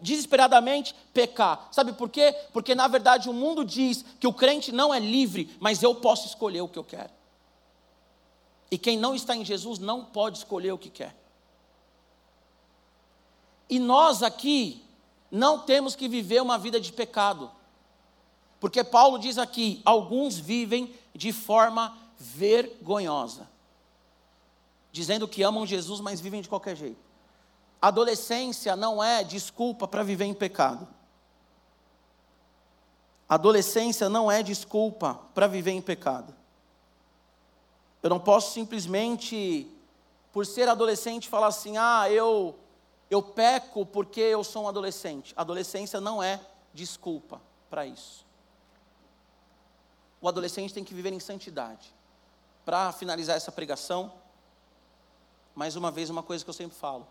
desesperadamente 0.01 0.93
pecar. 1.15 1.69
Sabe 1.71 1.93
por 1.93 2.09
quê? 2.09 2.35
Porque 2.53 2.75
na 2.75 2.89
verdade 2.89 3.31
o 3.31 3.33
mundo 3.33 3.65
diz 3.65 4.05
que 4.19 4.27
o 4.27 4.33
crente 4.33 4.73
não 4.73 4.93
é 4.93 4.99
livre, 4.99 5.57
mas 5.61 5.81
eu 5.81 5.95
posso 5.95 6.27
escolher 6.27 6.63
o 6.63 6.69
que 6.69 6.81
eu 6.81 6.83
quero. 6.83 7.11
E 8.73 8.77
quem 8.77 8.99
não 8.99 9.15
está 9.15 9.37
em 9.37 9.45
Jesus 9.45 9.79
não 9.79 10.05
pode 10.05 10.39
escolher 10.39 10.73
o 10.73 10.79
que 10.79 10.91
quer. 10.91 11.15
E 13.71 13.79
nós 13.79 14.21
aqui 14.21 14.85
não 15.31 15.61
temos 15.61 15.95
que 15.95 16.09
viver 16.09 16.41
uma 16.41 16.59
vida 16.59 16.81
de 16.81 16.93
pecado. 16.93 17.51
Porque 18.61 18.83
Paulo 18.83 19.19
diz 19.19 19.39
aqui: 19.39 19.81
alguns 19.85 20.39
vivem 20.39 20.95
de 21.15 21.33
forma 21.33 21.97
vergonhosa, 22.19 23.49
dizendo 24.91 25.29
que 25.29 25.43
amam 25.43 25.67
Jesus, 25.67 26.01
mas 26.01 26.21
vivem 26.21 26.41
de 26.41 26.49
qualquer 26.49 26.77
jeito. 26.77 27.09
Adolescência 27.81 28.75
não 28.75 29.03
é 29.03 29.23
desculpa 29.23 29.87
para 29.87 30.03
viver 30.03 30.25
em 30.25 30.35
pecado. 30.35 30.89
Adolescência 33.29 34.09
não 34.09 34.31
é 34.31 34.43
desculpa 34.43 35.21
para 35.35 35.47
viver 35.47 35.73
em 35.73 35.83
pecado. 35.83 36.35
Eu 38.03 38.11
não 38.11 38.19
posso 38.19 38.53
simplesmente, 38.53 39.71
por 40.33 40.47
ser 40.47 40.69
adolescente, 40.69 41.29
falar 41.29 41.49
assim: 41.49 41.77
ah, 41.77 42.11
eu, 42.11 42.57
eu 43.11 43.23
peco 43.23 43.87
porque 43.87 44.21
eu 44.21 44.45
sou 44.45 44.65
um 44.65 44.69
adolescente. 44.69 45.33
Adolescência 45.37 46.01
não 46.01 46.23
é 46.23 46.41
desculpa 46.75 47.41
para 47.71 47.87
isso. 47.87 48.27
O 50.21 50.29
adolescente 50.29 50.75
tem 50.75 50.85
que 50.85 50.95
viver 50.95 51.13
em 51.13 51.21
santidade. 51.21 51.95
Para 52.65 52.93
finalizar 52.93 53.37
essa 53.37 53.51
pregação, 53.51 54.13
mais 55.55 55.75
uma 55.75 55.91
vez, 55.91 56.11
uma 56.11 56.23
coisa 56.23 56.45
que 56.45 56.51
eu 56.51 56.55
sempre 56.55 56.77
falo: 56.77 57.07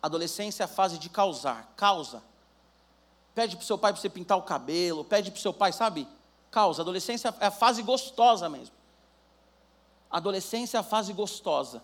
adolescência 0.00 0.62
é 0.62 0.66
a 0.66 0.68
fase 0.68 0.98
de 0.98 1.08
causar, 1.08 1.72
causa. 1.76 2.22
Pede 3.34 3.56
para 3.56 3.64
o 3.64 3.66
seu 3.66 3.76
pai 3.76 3.92
para 3.92 4.00
você 4.00 4.08
pintar 4.08 4.38
o 4.38 4.42
cabelo, 4.42 5.04
pede 5.04 5.32
para 5.32 5.38
o 5.38 5.42
seu 5.42 5.52
pai, 5.52 5.72
sabe? 5.72 6.06
Causa. 6.50 6.82
Adolescência 6.82 7.34
é 7.40 7.46
a 7.46 7.50
fase 7.50 7.82
gostosa 7.82 8.48
mesmo. 8.48 8.74
Adolescência 10.08 10.76
é 10.76 10.80
a 10.80 10.84
fase 10.84 11.12
gostosa. 11.12 11.82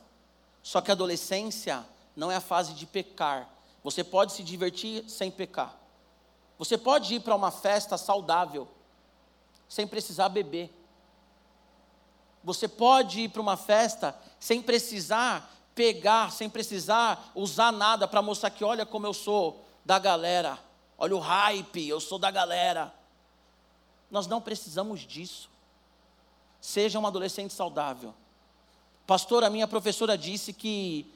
Só 0.63 0.81
que 0.81 0.93
a 0.93 0.95
adolescência 0.95 1.85
não 2.15 2.31
é 2.31 2.37
a 2.37 2.41
fase 2.41 2.75
de 2.75 2.87
pecar. 2.87 3.49
Você 3.83 4.05
pode 4.05 4.33
se 4.33 4.43
divertir 4.43 5.09
sem 5.09 5.31
pecar. 5.31 5.75
Você 6.59 6.77
pode 6.77 7.15
ir 7.15 7.21
para 7.21 7.35
uma 7.35 7.51
festa 7.51 7.97
saudável 7.97 8.69
sem 9.69 9.87
precisar 9.87 10.29
beber. 10.29 10.71
Você 12.43 12.69
pode 12.69 13.23
ir 13.23 13.29
para 13.29 13.41
uma 13.41 13.57
festa 13.57 14.15
sem 14.39 14.61
precisar 14.61 15.51
pegar, 15.75 16.33
sem 16.33 16.51
precisar 16.51 17.31
usar 17.35 17.73
nada 17.73 18.07
para 18.07 18.21
mostrar 18.21 18.51
que 18.51 18.65
olha 18.65 18.85
como 18.85 19.07
eu 19.07 19.15
sou 19.15 19.65
da 19.85 19.99
galera. 19.99 20.59
Olha 20.99 21.17
o 21.17 21.21
hype, 21.21 21.89
eu 21.89 22.01
sou 22.01 22.19
da 22.19 22.31
galera. 22.31 22.93
Nós 24.11 24.27
não 24.27 24.41
precisamos 24.41 25.01
disso. 25.01 25.49
Seja 26.61 26.99
um 26.99 27.07
adolescente 27.07 27.55
saudável. 27.55 28.15
Pastor, 29.07 29.45
a 29.45 29.51
minha 29.51 29.67
professora 29.67 30.19
disse 30.19 30.53
que 30.53 31.11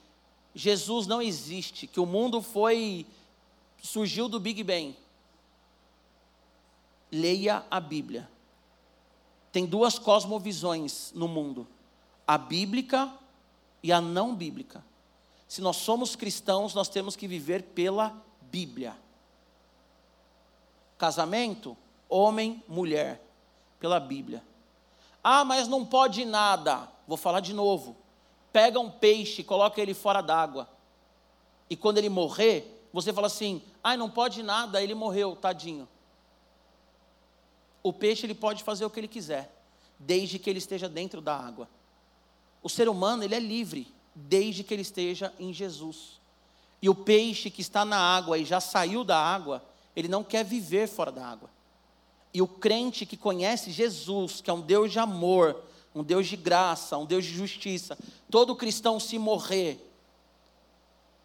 Jesus 0.55 1.07
não 1.07 1.21
existe, 1.21 1.87
que 1.87 1.99
o 1.99 2.07
mundo 2.07 2.41
foi 2.41 3.07
surgiu 3.83 4.29
do 4.29 4.39
Big 4.39 4.63
Bang. 4.63 4.97
Leia 7.11 7.65
a 7.71 7.81
Bíblia. 7.81 8.29
Tem 9.53 9.67
duas 9.67 9.99
cosmovisões 9.99 11.13
no 11.15 11.29
mundo: 11.29 11.67
a 12.27 12.39
bíblica 12.39 13.13
e 13.83 13.93
a 13.93 14.01
não 14.01 14.35
bíblica. 14.35 14.85
Se 15.47 15.61
nós 15.61 15.77
somos 15.77 16.17
cristãos, 16.17 16.75
nós 16.75 16.89
temos 16.89 17.15
que 17.15 17.29
viver 17.29 17.63
pela 17.63 18.17
Bíblia. 18.41 18.97
Casamento, 20.97 21.77
homem, 22.09 22.63
mulher, 22.67 23.25
pela 23.79 24.01
Bíblia. 24.01 24.43
Ah, 25.23 25.45
mas 25.45 25.69
não 25.69 25.85
pode 25.85 26.25
nada. 26.25 26.89
Vou 27.07 27.17
falar 27.17 27.41
de 27.41 27.53
novo. 27.53 27.97
Pega 28.55 28.79
um 28.79 28.89
peixe, 28.89 29.43
coloca 29.43 29.83
ele 29.83 29.93
fora 29.93 30.21
d'água. 30.21 30.69
E 31.69 31.75
quando 31.75 31.99
ele 31.99 32.09
morrer, 32.09 32.87
você 32.93 33.13
fala 33.13 33.27
assim: 33.27 33.61
"Ai, 33.83 33.97
não 33.97 34.09
pode 34.09 34.45
nada, 34.45 34.81
ele 34.81 34.95
morreu, 34.95 35.35
tadinho". 35.35 35.89
O 37.83 37.93
peixe 37.93 38.25
ele 38.25 38.35
pode 38.35 38.63
fazer 38.63 38.85
o 38.85 38.91
que 38.91 39.01
ele 39.01 39.09
quiser, 39.09 39.53
desde 39.99 40.39
que 40.39 40.49
ele 40.49 40.61
esteja 40.61 40.89
dentro 40.89 41.21
da 41.21 41.37
água. 41.37 41.69
O 42.63 42.69
ser 42.69 42.89
humano, 42.89 43.25
ele 43.25 43.35
é 43.35 43.41
livre, 43.41 43.93
desde 44.15 44.63
que 44.63 44.73
ele 44.73 44.83
esteja 44.83 45.35
em 45.37 45.53
Jesus. 45.53 46.21
E 46.81 46.89
o 46.89 46.95
peixe 46.95 47.51
que 47.51 47.61
está 47.61 47.85
na 47.85 47.99
água 47.99 48.39
e 48.39 48.45
já 48.45 48.61
saiu 48.61 49.03
da 49.03 49.19
água, 49.19 49.65
ele 49.97 50.07
não 50.07 50.23
quer 50.23 50.45
viver 50.45 50.87
fora 50.87 51.11
da 51.11 51.27
água. 51.27 51.51
E 52.33 52.41
o 52.41 52.47
crente 52.47 53.05
que 53.05 53.17
conhece 53.17 53.73
Jesus, 53.73 54.41
que 54.41 54.49
é 54.49 54.53
um 54.53 54.61
Deus 54.61 54.93
de 54.93 55.01
amor, 55.01 55.61
um 55.95 56.03
Deus 56.03 56.27
de 56.27 56.37
graça, 56.37 56.99
um 56.99 57.07
Deus 57.07 57.25
de 57.25 57.33
justiça, 57.33 57.97
todo 58.31 58.57
cristão, 58.57 58.99
se 58.99 59.19
morrer, 59.19 59.79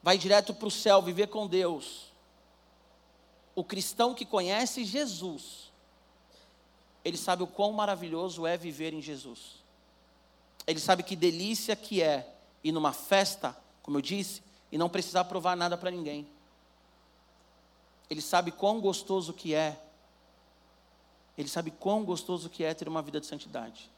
vai 0.04 0.18
direto 0.18 0.54
para 0.54 0.68
o 0.68 0.72
céu 0.72 1.02
viver 1.02 1.28
com 1.28 1.48
Deus. 1.48 2.12
O 3.56 3.64
cristão 3.64 4.14
que 4.14 4.26
conhece 4.26 4.86
Jesus, 4.86 5.72
ele 7.04 7.18
sabe 7.18 7.44
o 7.44 7.48
quão 7.48 7.72
maravilhoso 7.74 8.46
é 8.46 8.58
viver 8.58 8.94
em 8.94 9.02
Jesus. 9.02 9.64
Ele 10.68 10.80
sabe 10.80 11.02
que 11.02 11.16
delícia 11.16 11.76
que 11.76 12.02
é 12.02 12.36
ir 12.64 12.72
numa 12.72 12.94
festa, 12.94 13.58
como 13.82 13.98
eu 13.98 14.02
disse, 14.02 14.44
e 14.72 14.78
não 14.78 14.88
precisar 14.88 15.26
provar 15.26 15.58
nada 15.58 15.76
para 15.76 15.90
ninguém. 15.90 16.28
Ele 18.10 18.22
sabe 18.22 18.52
quão 18.52 18.80
gostoso 18.80 19.34
que 19.34 19.54
é 19.54 19.80
ele 21.40 21.48
sabe 21.48 21.72
quão 21.72 22.04
gostoso 22.04 22.50
que 22.50 22.66
é 22.66 22.74
ter 22.74 22.90
uma 22.90 23.02
vida 23.02 23.18
de 23.18 23.26
santidade. 23.26 23.90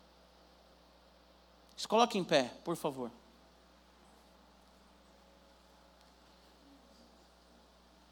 Se 1.76 1.88
coloque 1.88 2.18
em 2.18 2.24
pé, 2.24 2.52
por 2.64 2.76
favor. 2.76 3.12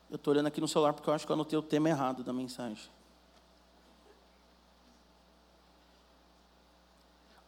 Eu 0.09 0.15
estou 0.15 0.33
olhando 0.33 0.47
aqui 0.47 0.59
no 0.59 0.67
celular 0.67 0.93
porque 0.93 1.09
eu 1.09 1.13
acho 1.13 1.25
que 1.25 1.31
eu 1.31 1.35
anotei 1.35 1.57
o 1.57 1.61
tema 1.61 1.87
errado 1.87 2.23
da 2.23 2.33
mensagem. 2.33 2.89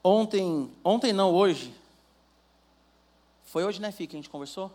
Ontem, 0.04 0.72
ontem 0.84 1.12
não, 1.12 1.34
hoje. 1.34 1.74
Foi 3.44 3.64
hoje, 3.64 3.82
né, 3.82 3.92
Fih, 3.92 4.08
que 4.08 4.16
a 4.16 4.20
gente 4.20 4.30
conversou? 4.30 4.72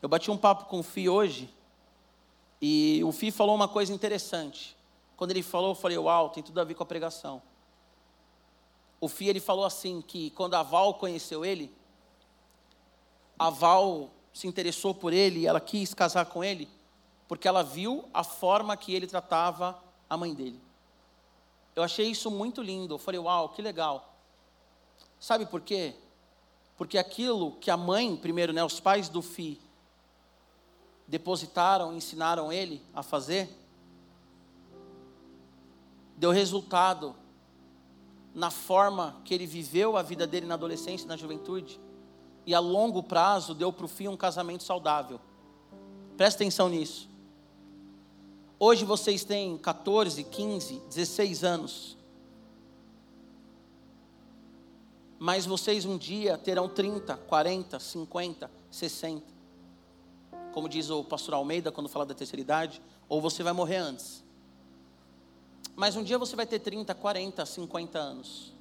Eu 0.00 0.08
bati 0.08 0.30
um 0.30 0.36
papo 0.36 0.64
com 0.66 0.80
o 0.80 0.82
Fih 0.82 1.08
hoje. 1.08 1.52
E 2.62 3.02
o 3.04 3.12
Fih 3.12 3.30
falou 3.30 3.54
uma 3.54 3.68
coisa 3.68 3.92
interessante. 3.92 4.76
Quando 5.16 5.32
ele 5.32 5.42
falou, 5.42 5.70
eu 5.70 5.74
falei, 5.74 5.98
uau, 5.98 6.30
tem 6.30 6.42
tudo 6.42 6.60
a 6.60 6.64
ver 6.64 6.74
com 6.74 6.82
a 6.82 6.86
pregação. 6.86 7.42
O 9.00 9.08
Fih, 9.08 9.28
ele 9.28 9.40
falou 9.40 9.64
assim, 9.64 10.02
que 10.02 10.30
quando 10.30 10.54
a 10.54 10.62
Val 10.62 10.94
conheceu 10.94 11.44
ele, 11.44 11.74
a 13.38 13.48
Val 13.48 14.10
se 14.32 14.46
interessou 14.46 14.94
por 14.94 15.12
ele, 15.12 15.46
ela 15.46 15.60
quis 15.60 15.94
casar 15.94 16.26
com 16.26 16.44
ele, 16.44 16.68
porque 17.26 17.48
ela 17.48 17.62
viu 17.62 18.04
a 18.12 18.22
forma 18.22 18.76
que 18.76 18.94
ele 18.94 19.06
tratava 19.06 19.82
a 20.08 20.16
mãe 20.16 20.34
dele. 20.34 20.60
Eu 21.74 21.82
achei 21.82 22.10
isso 22.10 22.30
muito 22.30 22.60
lindo. 22.60 22.94
Eu 22.94 22.98
falei, 22.98 23.18
uau, 23.18 23.48
que 23.48 23.62
legal. 23.62 24.14
Sabe 25.18 25.46
por 25.46 25.60
quê? 25.60 25.94
Porque 26.76 26.98
aquilo 26.98 27.52
que 27.52 27.70
a 27.70 27.76
mãe, 27.76 28.16
primeiro, 28.16 28.52
né, 28.52 28.62
os 28.64 28.80
pais 28.80 29.08
do 29.08 29.22
Fi, 29.22 29.60
depositaram, 31.06 31.94
ensinaram 31.94 32.52
ele 32.52 32.82
a 32.94 33.02
fazer, 33.02 33.48
deu 36.16 36.30
resultado 36.30 37.16
na 38.34 38.50
forma 38.50 39.20
que 39.24 39.34
ele 39.34 39.46
viveu 39.46 39.96
a 39.96 40.02
vida 40.02 40.26
dele 40.26 40.46
na 40.46 40.54
adolescência 40.54 41.04
e 41.04 41.08
na 41.08 41.16
juventude, 41.16 41.80
e 42.46 42.54
a 42.54 42.60
longo 42.60 43.02
prazo 43.02 43.54
deu 43.54 43.72
para 43.72 43.84
o 43.84 43.88
fim 43.88 44.08
um 44.08 44.16
casamento 44.16 44.62
saudável. 44.62 45.20
Presta 46.16 46.42
atenção 46.42 46.68
nisso. 46.68 47.08
Hoje 48.58 48.84
vocês 48.84 49.24
têm 49.24 49.56
14, 49.56 50.22
15, 50.22 50.82
16 50.88 51.44
anos. 51.44 51.96
Mas 55.18 55.46
vocês 55.46 55.84
um 55.84 55.96
dia 55.96 56.36
terão 56.38 56.68
30, 56.68 57.16
40, 57.16 57.78
50, 57.78 58.50
60. 58.70 59.22
como 60.52 60.68
diz 60.68 60.90
o 60.90 61.04
pastor 61.04 61.34
Almeida 61.34 61.70
quando 61.70 61.88
fala 61.88 62.06
da 62.06 62.14
terceira 62.14 62.40
idade, 62.40 62.82
ou 63.08 63.20
você 63.20 63.42
vai 63.42 63.52
morrer 63.52 63.76
antes. 63.76 64.22
Mas 65.76 65.96
um 65.96 66.02
dia 66.02 66.18
você 66.18 66.36
vai 66.36 66.46
ter 66.46 66.58
30, 66.58 66.94
40, 66.94 67.46
50 67.46 67.98
anos. 67.98 68.52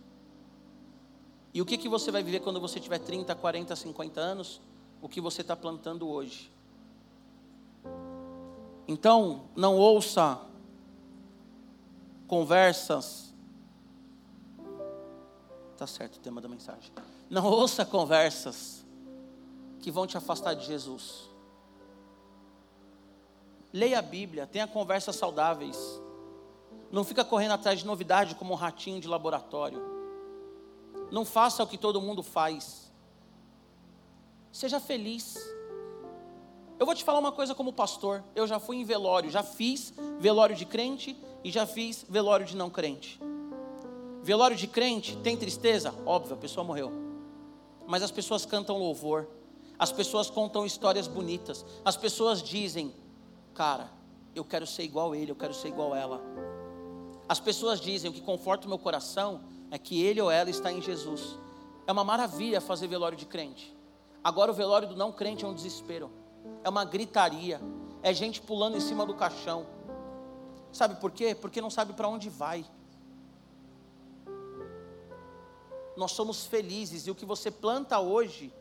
E 1.54 1.62
o 1.62 1.66
que, 1.66 1.78
que 1.78 1.90
você 1.90 2.12
vai 2.12 2.24
viver 2.24 2.40
quando 2.42 2.60
você 2.60 2.80
tiver 2.80 3.00
30, 3.00 3.36
40, 3.36 3.76
50 3.76 4.20
anos? 4.22 4.62
O 5.02 5.10
que 5.10 5.20
você 5.20 5.42
está 5.42 5.56
plantando 5.56 6.08
hoje. 6.08 6.52
Então, 8.88 9.44
não 9.56 9.76
ouça 9.76 10.40
conversas. 12.28 13.34
Tá 15.78 15.88
certo 15.88 16.18
o 16.18 16.20
tema 16.20 16.42
da 16.42 16.48
mensagem. 16.48 16.92
Não 17.30 17.46
ouça 17.46 17.86
conversas 17.86 18.86
que 19.80 19.92
vão 19.92 20.06
te 20.06 20.18
afastar 20.18 20.54
de 20.54 20.66
Jesus. 20.66 21.30
Leia 23.72 24.00
a 24.00 24.02
Bíblia, 24.02 24.48
tenha 24.48 24.68
conversas 24.68 25.16
saudáveis. 25.16 25.78
Não 26.92 27.04
fica 27.04 27.24
correndo 27.24 27.52
atrás 27.52 27.80
de 27.80 27.86
novidade 27.86 28.36
como 28.36 28.54
um 28.54 28.56
ratinho 28.56 29.00
de 29.00 29.08
laboratório. 29.08 29.82
Não 31.12 31.26
faça 31.26 31.64
o 31.64 31.68
que 31.68 31.78
todo 31.78 32.02
mundo 32.02 32.24
faz. 32.24 32.92
Seja 34.52 34.80
feliz. 34.80 35.38
Eu 36.80 36.86
vou 36.86 36.96
te 36.96 37.04
falar 37.04 37.20
uma 37.20 37.32
coisa 37.32 37.54
como 37.54 37.74
pastor. 37.74 38.24
Eu 38.36 38.48
já 38.48 38.60
fui 38.60 38.78
em 38.78 38.84
velório, 38.84 39.30
já 39.30 39.44
fiz 39.44 39.94
velório 40.20 40.56
de 40.56 40.66
crente 40.66 41.16
e 41.44 41.52
já 41.52 41.66
fiz 41.66 42.06
velório 42.10 42.46
de 42.46 42.56
não 42.56 42.70
crente. 42.70 43.20
Velório 44.24 44.56
de 44.56 44.68
crente 44.68 45.16
tem 45.18 45.38
tristeza? 45.38 45.94
Óbvio, 46.06 46.34
a 46.34 46.38
pessoa 46.38 46.64
morreu. 46.64 46.92
Mas 47.88 48.04
as 48.04 48.12
pessoas 48.12 48.46
cantam 48.46 48.78
louvor. 48.78 49.28
As 49.78 49.92
pessoas 49.92 50.30
contam 50.30 50.66
histórias 50.66 51.08
bonitas. 51.08 51.66
As 51.86 51.96
pessoas 51.96 52.42
dizem: 52.44 52.94
Cara, 53.54 53.92
eu 54.36 54.44
quero 54.44 54.68
ser 54.68 54.84
igual 54.84 55.16
ele, 55.16 55.32
eu 55.32 55.36
quero 55.36 55.54
ser 55.54 55.70
igual 55.70 55.96
ela. 55.96 56.22
As 57.30 57.40
pessoas 57.40 57.80
dizem: 57.80 58.10
O 58.10 58.14
que 58.14 58.22
conforta 58.22 58.66
o 58.66 58.70
meu 58.70 58.80
coração 58.80 59.42
é 59.70 59.78
que 59.78 60.04
ele 60.04 60.20
ou 60.20 60.32
ela 60.32 60.50
está 60.50 60.72
em 60.72 60.82
Jesus. 60.82 61.38
É 61.86 61.92
uma 61.92 62.04
maravilha 62.04 62.60
fazer 62.60 62.88
velório 62.88 63.16
de 63.18 63.28
crente. 63.28 63.78
Agora, 64.24 64.52
o 64.52 64.54
velório 64.54 64.88
do 64.88 64.96
não 64.96 65.12
crente 65.12 65.46
é 65.46 65.48
um 65.48 65.54
desespero, 65.54 66.12
é 66.64 66.70
uma 66.70 66.84
gritaria, 66.84 67.62
é 68.02 68.12
gente 68.14 68.42
pulando 68.42 68.78
em 68.78 68.80
cima 68.80 69.06
do 69.06 69.14
caixão. 69.14 69.68
Sabe 70.72 70.96
por 70.96 71.12
quê? 71.12 71.36
Porque 71.36 71.62
não 71.62 71.70
sabe 71.70 71.94
para 71.94 72.08
onde 72.08 72.30
vai. 72.30 72.66
Nós 75.96 76.12
somos 76.12 76.46
felizes 76.46 77.08
e 77.08 77.12
o 77.12 77.16
que 77.16 77.26
você 77.26 77.52
planta 77.52 78.00
hoje, 78.00 78.54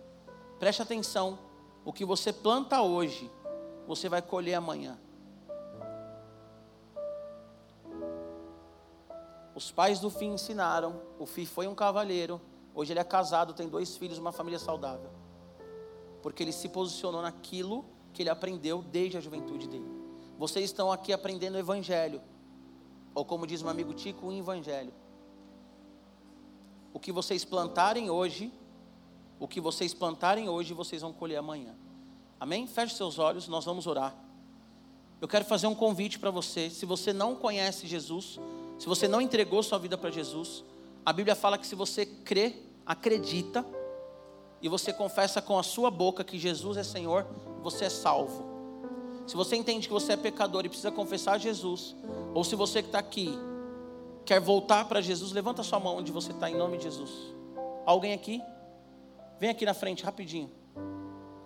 preste 0.59 0.83
atenção, 0.83 1.39
o 1.85 1.93
que 1.93 2.05
você 2.05 2.33
planta 2.33 2.83
hoje, 2.83 3.31
você 3.87 4.09
vai 4.09 4.21
colher 4.21 4.55
amanhã. 4.55 4.99
Os 9.59 9.73
pais 9.73 9.99
do 9.99 10.09
Fih 10.09 10.27
ensinaram, 10.27 11.03
o 11.19 11.27
Fih 11.27 11.45
foi 11.45 11.67
um 11.67 11.75
cavalheiro, 11.75 12.41
hoje 12.73 12.93
ele 12.93 13.01
é 13.01 13.05
casado, 13.05 13.53
tem 13.53 13.69
dois 13.69 13.97
filhos, 13.97 14.17
uma 14.17 14.31
família 14.31 14.57
saudável. 14.57 15.11
Porque 16.23 16.45
ele 16.45 16.53
se 16.53 16.69
posicionou 16.69 17.21
naquilo 17.21 17.85
que 18.13 18.23
ele 18.23 18.31
aprendeu 18.31 18.83
desde 18.83 19.19
a 19.19 19.21
juventude 19.21 19.67
dele. 19.67 19.85
Vocês 20.39 20.67
estão 20.67 20.93
aqui 20.93 21.13
aprendendo 21.13 21.57
o 21.57 21.59
evangelho, 21.59 22.23
ou 23.13 23.25
como 23.25 23.49
diz 23.49 23.61
meu 23.61 23.73
amigo 23.73 23.93
Tico, 23.93 24.29
o 24.29 24.33
evangelho. 24.33 24.95
O 26.95 27.01
que 27.01 27.11
vocês 27.11 27.45
plantarem 27.45 28.09
hoje, 28.09 28.53
o 29.41 29.49
que 29.49 29.61
vocês 29.61 29.93
plantarem 29.93 30.49
hoje, 30.49 30.73
vocês 30.73 31.03
vão 31.03 31.13
colher 31.13 31.39
amanhã. 31.39 31.75
Amém? 32.39 32.65
Feche 32.69 32.95
seus 32.95 33.19
olhos, 33.19 33.49
nós 33.49 33.65
vamos 33.65 33.89
orar. 33.89 34.15
Eu 35.21 35.27
quero 35.27 35.45
fazer 35.45 35.67
um 35.67 35.75
convite 35.75 36.17
para 36.17 36.31
você. 36.31 36.71
Se 36.71 36.87
você 36.87 37.13
não 37.13 37.35
conhece 37.35 37.89
Jesus, 37.89 38.39
se 38.79 38.87
você 38.87 39.09
não 39.09 39.21
entregou 39.21 39.63
sua 39.63 39.79
vida 39.79 39.99
para 39.99 40.11
Jesus, 40.11 40.65
a 41.05 41.13
Bíblia 41.13 41.35
fala 41.35 41.59
que 41.59 41.67
se 41.67 41.75
você 41.75 42.07
crê, 42.07 42.55
acredita, 42.87 43.65
e 44.61 44.69
você 44.69 44.93
confessa 44.93 45.41
com 45.41 45.59
a 45.59 45.63
sua 45.63 45.91
boca 45.91 46.25
que 46.25 46.39
Jesus 46.39 46.77
é 46.77 46.83
Senhor, 46.83 47.27
você 47.63 47.87
é 47.87 47.91
salvo. 47.91 48.45
Se 49.27 49.37
você 49.37 49.57
entende 49.57 49.87
que 49.87 49.93
você 49.93 50.13
é 50.13 50.17
pecador 50.17 50.65
e 50.65 50.69
precisa 50.69 50.91
confessar 50.91 51.39
Jesus, 51.39 51.95
ou 52.35 52.43
se 52.43 52.57
você 52.57 52.83
que 52.83 52.89
está 52.89 52.99
aqui 52.99 53.39
quer 54.25 54.41
voltar 54.41 54.87
para 54.87 55.01
Jesus, 55.01 55.33
levanta 55.33 55.63
sua 55.63 55.81
mão 55.81 55.97
onde 55.97 56.13
você 56.13 56.33
está, 56.33 56.51
em 56.51 56.57
nome 56.57 56.79
de 56.79 56.85
Jesus. 56.85 57.11
Alguém 57.87 58.13
aqui? 58.13 58.43
Vem 59.39 59.51
aqui 59.51 59.65
na 59.65 59.75
frente, 59.75 60.05
rapidinho. 60.05 60.51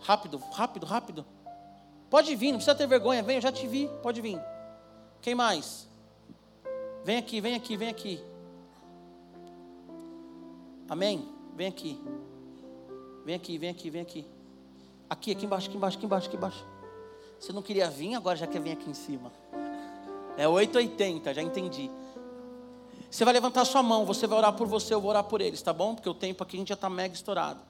Rápido, 0.00 0.38
rápido, 0.52 0.86
rápido. 0.86 1.26
Pode 2.10 2.34
vir, 2.34 2.48
não 2.48 2.58
precisa 2.58 2.74
ter 2.74 2.86
vergonha. 2.86 3.22
Vem, 3.22 3.36
eu 3.36 3.42
já 3.42 3.52
te 3.52 3.66
vi. 3.66 3.88
Pode 4.02 4.20
vir. 4.20 4.40
Quem 5.20 5.34
mais? 5.34 5.88
Vem 7.04 7.16
aqui, 7.16 7.40
vem 7.40 7.54
aqui, 7.54 7.76
vem 7.76 7.88
aqui. 7.88 8.24
Amém? 10.88 11.28
Vem 11.56 11.66
aqui. 11.66 12.00
Vem 13.24 13.34
aqui, 13.34 13.58
vem 13.58 13.70
aqui, 13.70 13.90
vem 13.90 14.02
aqui. 14.02 14.26
Aqui, 15.10 15.32
aqui 15.32 15.46
embaixo, 15.46 15.68
aqui 15.68 15.76
embaixo, 15.76 15.96
aqui 15.96 16.06
embaixo, 16.06 16.26
aqui 16.28 16.36
embaixo. 16.36 16.66
Você 17.38 17.52
não 17.52 17.60
queria 17.60 17.90
vir, 17.90 18.14
agora 18.14 18.36
já 18.36 18.46
quer 18.46 18.60
vir 18.60 18.72
aqui 18.72 18.88
em 18.88 18.94
cima. 18.94 19.32
É 20.36 20.46
880, 20.46 21.34
já 21.34 21.42
entendi. 21.42 21.90
Você 23.10 23.24
vai 23.24 23.34
levantar 23.34 23.64
sua 23.64 23.82
mão, 23.82 24.06
você 24.06 24.26
vai 24.26 24.38
orar 24.38 24.52
por 24.52 24.66
você, 24.66 24.94
eu 24.94 25.00
vou 25.00 25.10
orar 25.10 25.24
por 25.24 25.40
eles, 25.40 25.60
tá 25.60 25.72
bom? 25.72 25.94
Porque 25.94 26.08
o 26.08 26.14
tempo 26.14 26.42
aqui 26.42 26.56
a 26.56 26.58
gente 26.60 26.68
já 26.68 26.74
está 26.74 26.88
mega 26.88 27.14
estourado. 27.14 27.60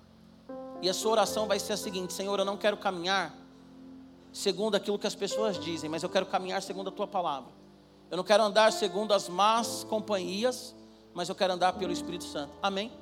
E 0.81 0.89
a 0.89 0.95
sua 0.95 1.13
oração 1.13 1.47
vai 1.47 1.59
ser 1.59 1.73
a 1.73 1.77
seguinte: 1.77 2.13
Senhor, 2.13 2.39
eu 2.39 2.45
não 2.45 2.57
quero 2.57 2.77
caminhar 2.77 3.35
segundo 4.33 4.75
aquilo 4.75 4.99
que 4.99 5.07
as 5.07 5.15
pessoas 5.15 5.59
dizem, 5.59 5.89
mas 5.89 6.03
eu 6.03 6.09
quero 6.09 6.27
caminhar 6.27 6.63
segundo 6.63 6.89
a 6.89 6.93
tua 6.93 7.07
palavra. 7.07 7.62
Eu 8.13 8.19
não 8.19 8.25
quero 8.25 8.43
andar 8.43 8.71
segundo 8.75 9.15
as 9.15 9.27
más 9.27 9.87
companhias, 9.89 10.75
mas 11.15 11.31
eu 11.31 11.35
quero 11.35 11.55
andar 11.55 11.73
pelo 11.73 11.91
Espírito 11.91 12.25
Santo. 12.25 12.53
Amém? 12.63 12.93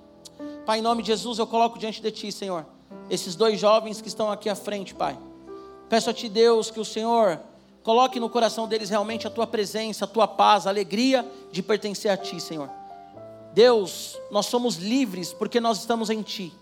Pai, 0.64 0.78
em 0.78 0.82
nome 0.82 1.02
de 1.02 1.08
Jesus, 1.08 1.40
eu 1.40 1.48
coloco 1.48 1.80
diante 1.80 2.00
de 2.00 2.12
Ti, 2.12 2.30
Senhor, 2.30 2.64
esses 3.10 3.34
dois 3.34 3.58
jovens 3.58 4.00
que 4.00 4.06
estão 4.06 4.30
aqui 4.30 4.48
à 4.48 4.54
frente, 4.54 4.94
Pai. 4.94 5.18
Peço 5.88 6.10
a 6.10 6.14
Ti, 6.14 6.28
Deus, 6.28 6.70
que 6.70 6.78
o 6.78 6.84
Senhor 6.84 7.40
coloque 7.82 8.20
no 8.20 8.30
coração 8.30 8.68
deles 8.68 8.88
realmente 8.88 9.26
a 9.26 9.30
Tua 9.30 9.48
presença, 9.48 10.04
a 10.04 10.08
Tua 10.08 10.28
paz, 10.28 10.64
a 10.64 10.70
alegria 10.70 11.28
de 11.50 11.60
pertencer 11.60 12.12
a 12.12 12.16
Ti, 12.16 12.40
Senhor. 12.40 12.70
Deus, 13.52 14.16
nós 14.30 14.46
somos 14.46 14.76
livres 14.76 15.32
porque 15.32 15.58
nós 15.58 15.80
estamos 15.80 16.08
em 16.08 16.22
Ti. 16.22 16.54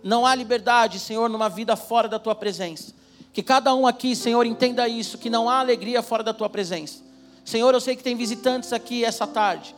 Não 0.00 0.24
há 0.24 0.32
liberdade, 0.32 1.00
Senhor, 1.00 1.28
numa 1.28 1.48
vida 1.48 1.74
fora 1.74 2.06
da 2.06 2.20
tua 2.20 2.36
presença. 2.36 2.94
Que 3.32 3.42
cada 3.42 3.74
um 3.74 3.84
aqui, 3.84 4.14
Senhor, 4.14 4.46
entenda 4.46 4.86
isso, 4.86 5.18
que 5.18 5.28
não 5.28 5.50
há 5.50 5.58
alegria 5.58 6.04
fora 6.04 6.22
da 6.22 6.32
tua 6.32 6.48
presença. 6.48 7.05
Senhor, 7.46 7.72
eu 7.72 7.80
sei 7.80 7.94
que 7.94 8.02
tem 8.02 8.16
visitantes 8.16 8.72
aqui 8.72 9.04
essa 9.04 9.24
tarde. 9.24 9.72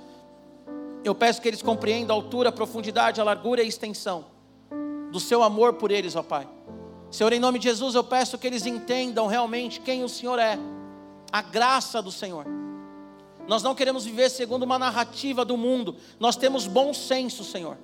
Eu 1.04 1.14
peço 1.14 1.40
que 1.42 1.46
eles 1.46 1.60
compreendam 1.60 2.16
a 2.16 2.18
altura, 2.18 2.48
a 2.48 2.52
profundidade, 2.52 3.20
a 3.20 3.24
largura 3.24 3.60
e 3.60 3.66
a 3.66 3.68
extensão 3.68 4.24
do 5.12 5.20
seu 5.20 5.42
amor 5.42 5.74
por 5.74 5.90
eles, 5.90 6.16
ó 6.16 6.22
Pai. 6.22 6.48
Senhor, 7.10 7.30
em 7.30 7.38
nome 7.38 7.58
de 7.58 7.64
Jesus, 7.64 7.94
eu 7.94 8.02
peço 8.02 8.38
que 8.38 8.46
eles 8.46 8.64
entendam 8.64 9.26
realmente 9.26 9.80
quem 9.80 10.02
o 10.02 10.08
Senhor 10.08 10.38
é, 10.38 10.58
a 11.30 11.42
graça 11.42 12.00
do 12.00 12.10
Senhor. 12.10 12.46
Nós 13.46 13.62
não 13.62 13.74
queremos 13.74 14.06
viver 14.06 14.30
segundo 14.30 14.62
uma 14.62 14.78
narrativa 14.78 15.44
do 15.44 15.56
mundo, 15.56 15.94
nós 16.18 16.36
temos 16.36 16.66
bom 16.66 16.94
senso, 16.94 17.44
Senhor. 17.44 17.76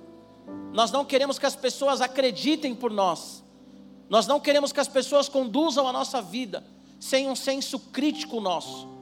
Nós 0.73 0.91
não 0.91 1.05
queremos 1.05 1.37
que 1.37 1.45
as 1.45 1.55
pessoas 1.55 2.01
acreditem 2.01 2.73
por 2.73 2.89
nós. 2.89 3.43
Nós 4.09 4.25
não 4.25 4.39
queremos 4.39 4.71
que 4.71 4.79
as 4.79 4.87
pessoas 4.87 5.29
conduzam 5.29 5.87
a 5.87 5.93
nossa 5.93 6.23
vida 6.23 6.63
sem 6.99 7.29
um 7.29 7.35
senso 7.35 7.77
crítico 7.79 8.41
nosso. 8.41 8.94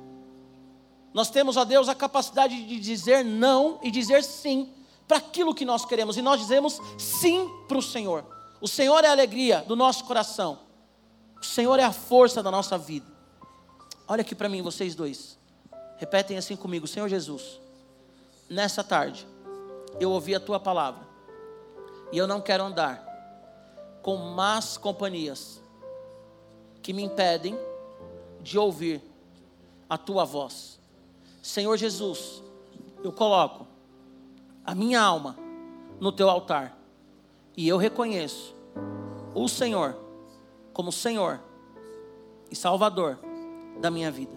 Nós 1.13 1.30
temos 1.30 1.58
a 1.58 1.63
Deus 1.63 1.88
a 1.88 1.95
capacidade 1.95 2.65
de 2.65 2.80
dizer 2.80 3.23
não 3.23 3.80
e 3.84 3.91
dizer 3.91 4.23
sim 4.23 4.73
para 5.08 5.17
aquilo 5.17 5.54
que 5.54 5.65
nós 5.65 5.86
queremos. 5.86 6.17
E 6.17 6.21
nós 6.21 6.39
dizemos 6.39 6.80
sim 6.97 7.49
para 7.67 7.78
o 7.78 7.82
Senhor. 7.82 8.26
O 8.60 8.67
Senhor 8.67 9.04
é 9.04 9.08
a 9.08 9.12
alegria 9.12 9.63
do 9.67 9.76
nosso 9.76 10.06
coração. 10.06 10.60
O 11.39 11.45
Senhor 11.45 11.78
é 11.80 11.84
a 11.84 11.91
força 11.91 12.41
da 12.41 12.49
nossa 12.49 12.78
vida. 12.78 13.05
Olha 14.07 14.22
aqui 14.22 14.34
para 14.34 14.49
mim, 14.49 14.61
vocês 14.61 14.95
dois. 14.95 15.38
Repetem 15.97 16.38
assim 16.38 16.55
comigo: 16.55 16.88
Senhor 16.88 17.07
Jesus, 17.07 17.59
nessa 18.49 18.84
tarde, 18.84 19.28
eu 19.99 20.09
ouvi 20.11 20.34
a 20.34 20.39
tua 20.39 20.59
palavra 20.59 21.05
e 22.11 22.18
eu 22.18 22.28
não 22.28 22.41
quero 22.41 22.64
andar 22.64 23.03
com 24.01 24.18
más 24.18 24.78
companhias 24.78 25.61
que 26.82 26.91
me 26.91 27.03
impedem 27.03 27.57
de 28.41 28.57
ouvir 28.57 29.01
a 29.89 29.97
tua 29.97 30.26
voz. 30.26 30.80
Senhor 31.43 31.75
Jesus, 31.75 32.41
eu 33.03 33.11
coloco 33.11 33.67
a 34.65 34.73
minha 34.73 35.01
alma 35.01 35.35
no 35.99 36.09
teu 36.09 36.29
altar 36.29 36.77
e 37.57 37.67
eu 37.67 37.75
reconheço 37.75 38.55
o 39.35 39.49
Senhor 39.49 39.93
como 40.71 40.89
Senhor 40.89 41.41
e 42.49 42.55
Salvador 42.55 43.19
da 43.81 43.91
minha 43.91 44.09
vida. 44.09 44.31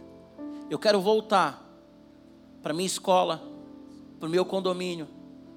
Eu 0.69 0.81
quero 0.81 1.01
voltar 1.01 1.65
para 2.61 2.75
minha 2.75 2.89
escola, 2.89 3.41
para 4.19 4.27
o 4.27 4.31
meu 4.31 4.45
condomínio, 4.45 5.07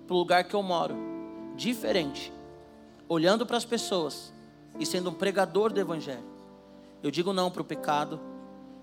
para 0.06 0.14
o 0.14 0.20
lugar 0.20 0.44
que 0.44 0.56
eu 0.56 0.62
moro 0.62 0.96
diferente, 1.56 2.32
olhando 3.08 3.44
para 3.44 3.58
as 3.58 3.66
pessoas 3.66 4.32
e 4.80 4.86
sendo 4.86 5.10
um 5.10 5.16
pregador 5.16 5.74
do 5.74 5.80
Evangelho. 5.80 6.30
Eu 7.02 7.10
digo 7.10 7.34
não 7.34 7.50
para 7.50 7.64
o 7.64 7.66
pecado. 7.66 8.20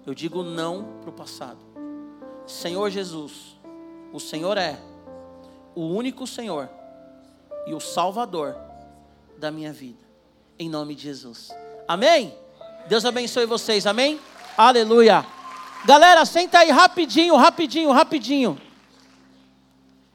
Eu 0.04 0.14
digo 0.14 0.42
não 0.42 0.98
para 1.00 1.10
o 1.10 1.12
passado. 1.12 1.65
Senhor 2.46 2.90
Jesus, 2.90 3.56
o 4.12 4.20
Senhor 4.20 4.56
é 4.56 4.78
o 5.74 5.82
único 5.82 6.26
Senhor 6.26 6.70
e 7.66 7.74
o 7.74 7.80
Salvador 7.80 8.56
da 9.36 9.50
minha 9.50 9.72
vida. 9.72 9.98
Em 10.58 10.68
nome 10.68 10.94
de 10.94 11.02
Jesus. 11.02 11.50
Amém? 11.86 12.34
Deus 12.88 13.04
abençoe 13.04 13.46
vocês. 13.46 13.86
Amém? 13.86 14.20
Aleluia. 14.56 15.26
Galera, 15.84 16.24
senta 16.24 16.60
aí 16.60 16.70
rapidinho, 16.70 17.36
rapidinho, 17.36 17.90
rapidinho. 17.90 18.60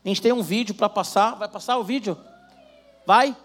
A 0.04 0.08
gente 0.08 0.22
tem 0.22 0.32
um 0.32 0.42
vídeo 0.42 0.74
para 0.74 0.90
passar. 0.90 1.36
Vai 1.36 1.48
passar 1.48 1.78
o 1.78 1.84
vídeo? 1.84 2.18
Vai? 3.06 3.36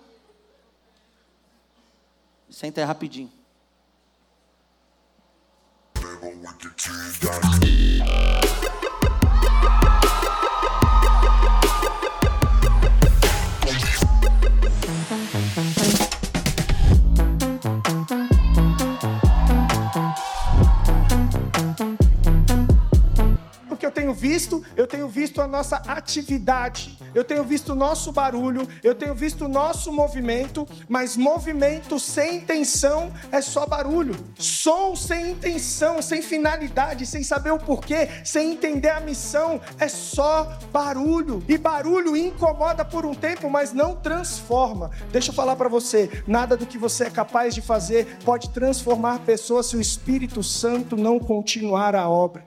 Senta 2.49 2.81
aí 2.81 2.87
rapidinho. 2.87 3.36
with 6.29 6.59
the 6.61 6.71
team. 7.61 8.86
Tenho 24.07 24.15
visto, 24.15 24.63
eu 24.77 24.87
tenho 24.87 25.09
visto 25.09 25.41
a 25.41 25.49
nossa 25.49 25.77
atividade, 25.77 26.97
eu 27.15 27.25
tenho 27.25 27.43
visto 27.43 27.73
o 27.73 27.75
nosso 27.75 28.13
barulho, 28.13 28.69
eu 28.85 28.95
tenho 28.95 29.15
visto 29.15 29.47
o 29.47 29.49
nosso 29.49 29.91
movimento, 29.91 30.67
mas 30.89 31.17
movimento 31.17 31.99
sem 31.99 32.37
intenção 32.37 33.13
é 33.33 33.41
só 33.41 33.67
barulho. 33.67 34.15
Som 34.39 34.95
sem 34.95 35.33
intenção, 35.33 36.01
sem 36.01 36.23
finalidade, 36.23 37.05
sem 37.05 37.25
saber 37.25 37.51
o 37.51 37.59
porquê, 37.59 38.09
sem 38.25 38.53
entender 38.53 38.91
a 38.91 39.01
missão, 39.01 39.61
é 39.79 39.89
só 39.89 40.57
barulho. 40.73 41.43
E 41.49 41.59
barulho 41.59 42.17
incomoda 42.17 42.85
por 42.85 43.05
um 43.05 43.15
tempo, 43.15 43.51
mas 43.51 43.73
não 43.73 43.97
transforma. 43.97 44.91
Deixa 45.11 45.31
eu 45.31 45.35
falar 45.35 45.57
para 45.57 45.69
você, 45.69 46.23
nada 46.27 46.57
do 46.57 46.67
que 46.67 46.79
você 46.79 47.05
é 47.05 47.11
capaz 47.11 47.55
de 47.55 47.61
fazer 47.63 48.19
pode 48.25 48.51
transformar 48.51 49.21
pessoas 49.21 49.67
se 49.67 49.77
o 49.77 49.81
Espírito 49.81 50.43
Santo 50.43 50.97
não 50.97 51.19
continuar 51.19 51.97
a 51.97 52.09
obra. 52.09 52.47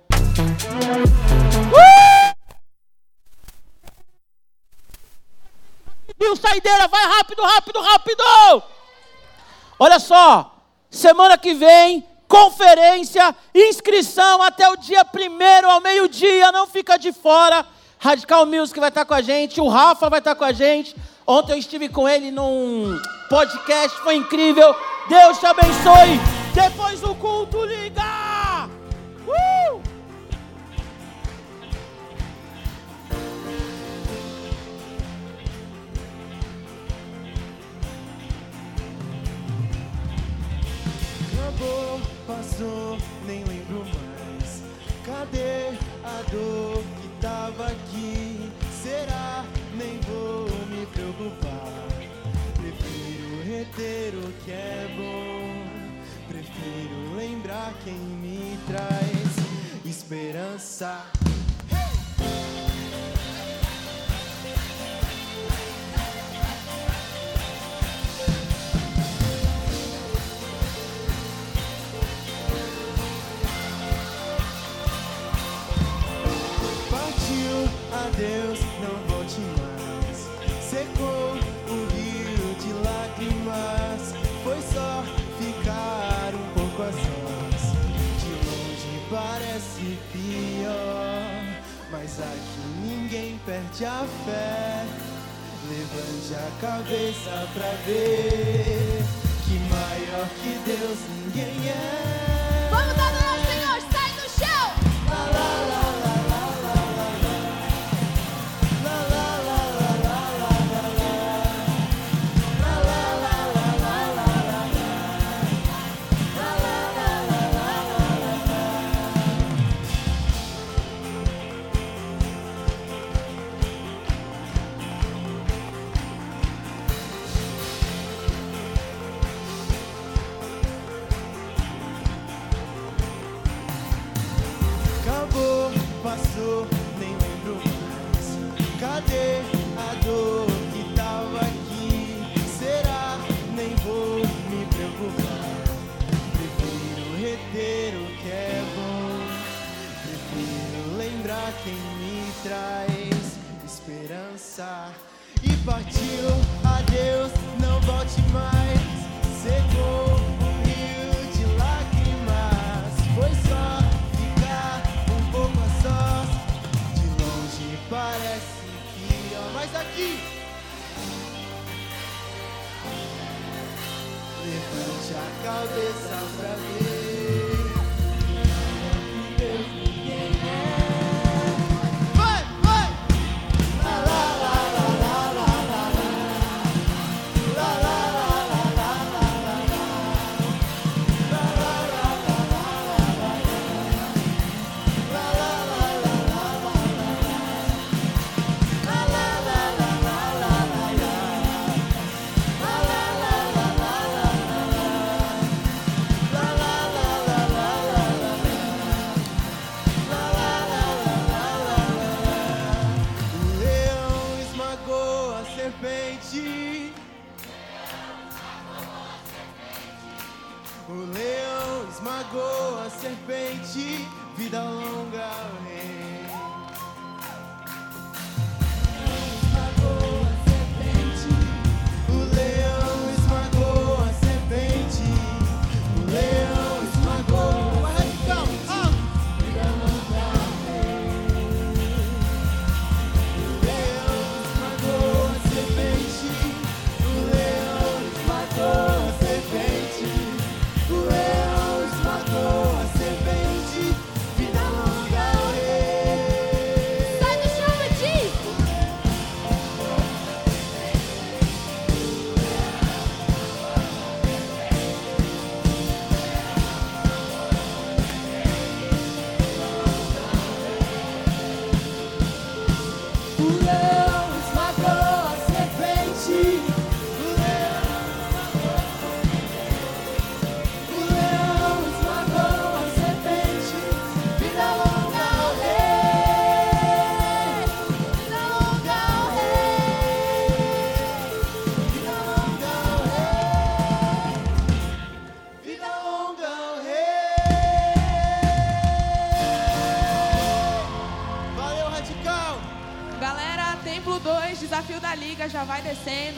Viu, 6.18 6.36
saideira, 6.36 6.88
vai 6.88 7.06
rápido, 7.06 7.42
rápido, 7.42 7.82
rápido! 7.82 8.24
Olha 9.78 10.00
só, 10.00 10.56
semana 10.90 11.38
que 11.38 11.54
vem, 11.54 12.06
conferência, 12.28 13.36
inscrição 13.54 14.42
até 14.42 14.70
o 14.70 14.78
dia 14.78 15.04
primeiro 15.06 15.70
ao 15.70 15.82
meio-dia, 15.82 16.52
não 16.52 16.68
fica 16.68 16.98
de 16.98 17.12
fora. 17.12 17.66
Radical 17.98 18.46
Music 18.46 18.80
vai 18.80 18.90
estar 18.90 19.06
com 19.06 19.14
a 19.14 19.22
gente, 19.22 19.60
o 19.60 19.68
Rafa 19.68 20.10
vai 20.10 20.20
estar 20.20 20.36
com 20.36 20.46
a 20.46 20.52
gente. 20.52 20.96
Ontem 21.28 21.54
eu 21.54 21.58
estive 21.58 21.90
com 21.90 22.08
ele 22.08 22.32
num 22.32 23.00
podcast, 23.30 23.98
foi 24.00 24.16
incrível. 24.16 24.76
Deus 25.08 25.38
te 25.38 25.46
abençoe. 25.46 26.20
Depois 26.54 27.02
do 27.02 27.14
culto, 27.16 27.64
liga! 27.66 28.70
Uh! 29.28 29.59
Acabou, 41.60 42.00
passou, 42.26 42.98
nem 43.26 43.44
lembro 43.44 43.80
mais. 43.86 44.64
Cadê 45.06 45.78
a 46.04 46.22
dor 46.32 46.84
que 47.02 47.22
tava 47.22 47.68
aqui? 47.68 48.52
Será? 48.82 49.46
Nem 49.76 50.00
vou 50.02 50.46
me 50.68 50.86
preocupar. 50.88 51.88
Prefiro 52.56 53.44
reter 53.44 54.14
o 54.16 54.32
que 54.44 54.52
é 54.52 54.88
bom. 54.96 56.28
Prefiro 56.28 57.16
lembrar 57.16 57.74
quem 57.84 57.94
me 57.94 58.58
traz 58.68 59.86
esperança. 59.86 61.06
Deus, 78.18 78.60
não 78.82 78.96
volte 79.08 79.42
mais. 79.60 80.18
Secou 80.62 81.38
o 81.68 81.88
rio 81.94 82.56
de 82.56 82.72
lágrimas. 82.84 84.14
Foi 84.44 84.60
só 84.74 85.04
ficar 85.38 86.34
um 86.34 86.54
pouco 86.54 86.84
a 86.84 86.92
sós. 86.92 87.62
De 88.20 88.32
longe 88.48 88.94
parece 89.10 89.98
pior, 90.12 91.62
mas 91.92 92.20
aqui 92.20 92.62
ninguém 92.82 93.40
perde 93.46 93.86
a 93.86 94.06
fé. 94.26 94.86
Levante 95.70 96.34
a 96.36 96.50
cabeça 96.62 97.48
pra 97.54 97.70
ver 97.86 99.04
que 99.46 99.56
maior 99.70 100.28
que 100.42 100.58
Deus 100.66 101.00
ninguém 101.26 101.70
é. 101.70 102.70
Vamos 102.72 102.92
adorar 102.92 103.19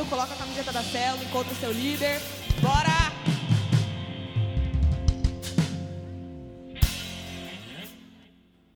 coloca 0.05 0.33
a 0.33 0.37
camiseta 0.37 0.71
da 0.71 0.83
célula, 0.83 1.23
encontra 1.23 1.53
o 1.53 1.55
seu 1.55 1.71
líder. 1.71 2.20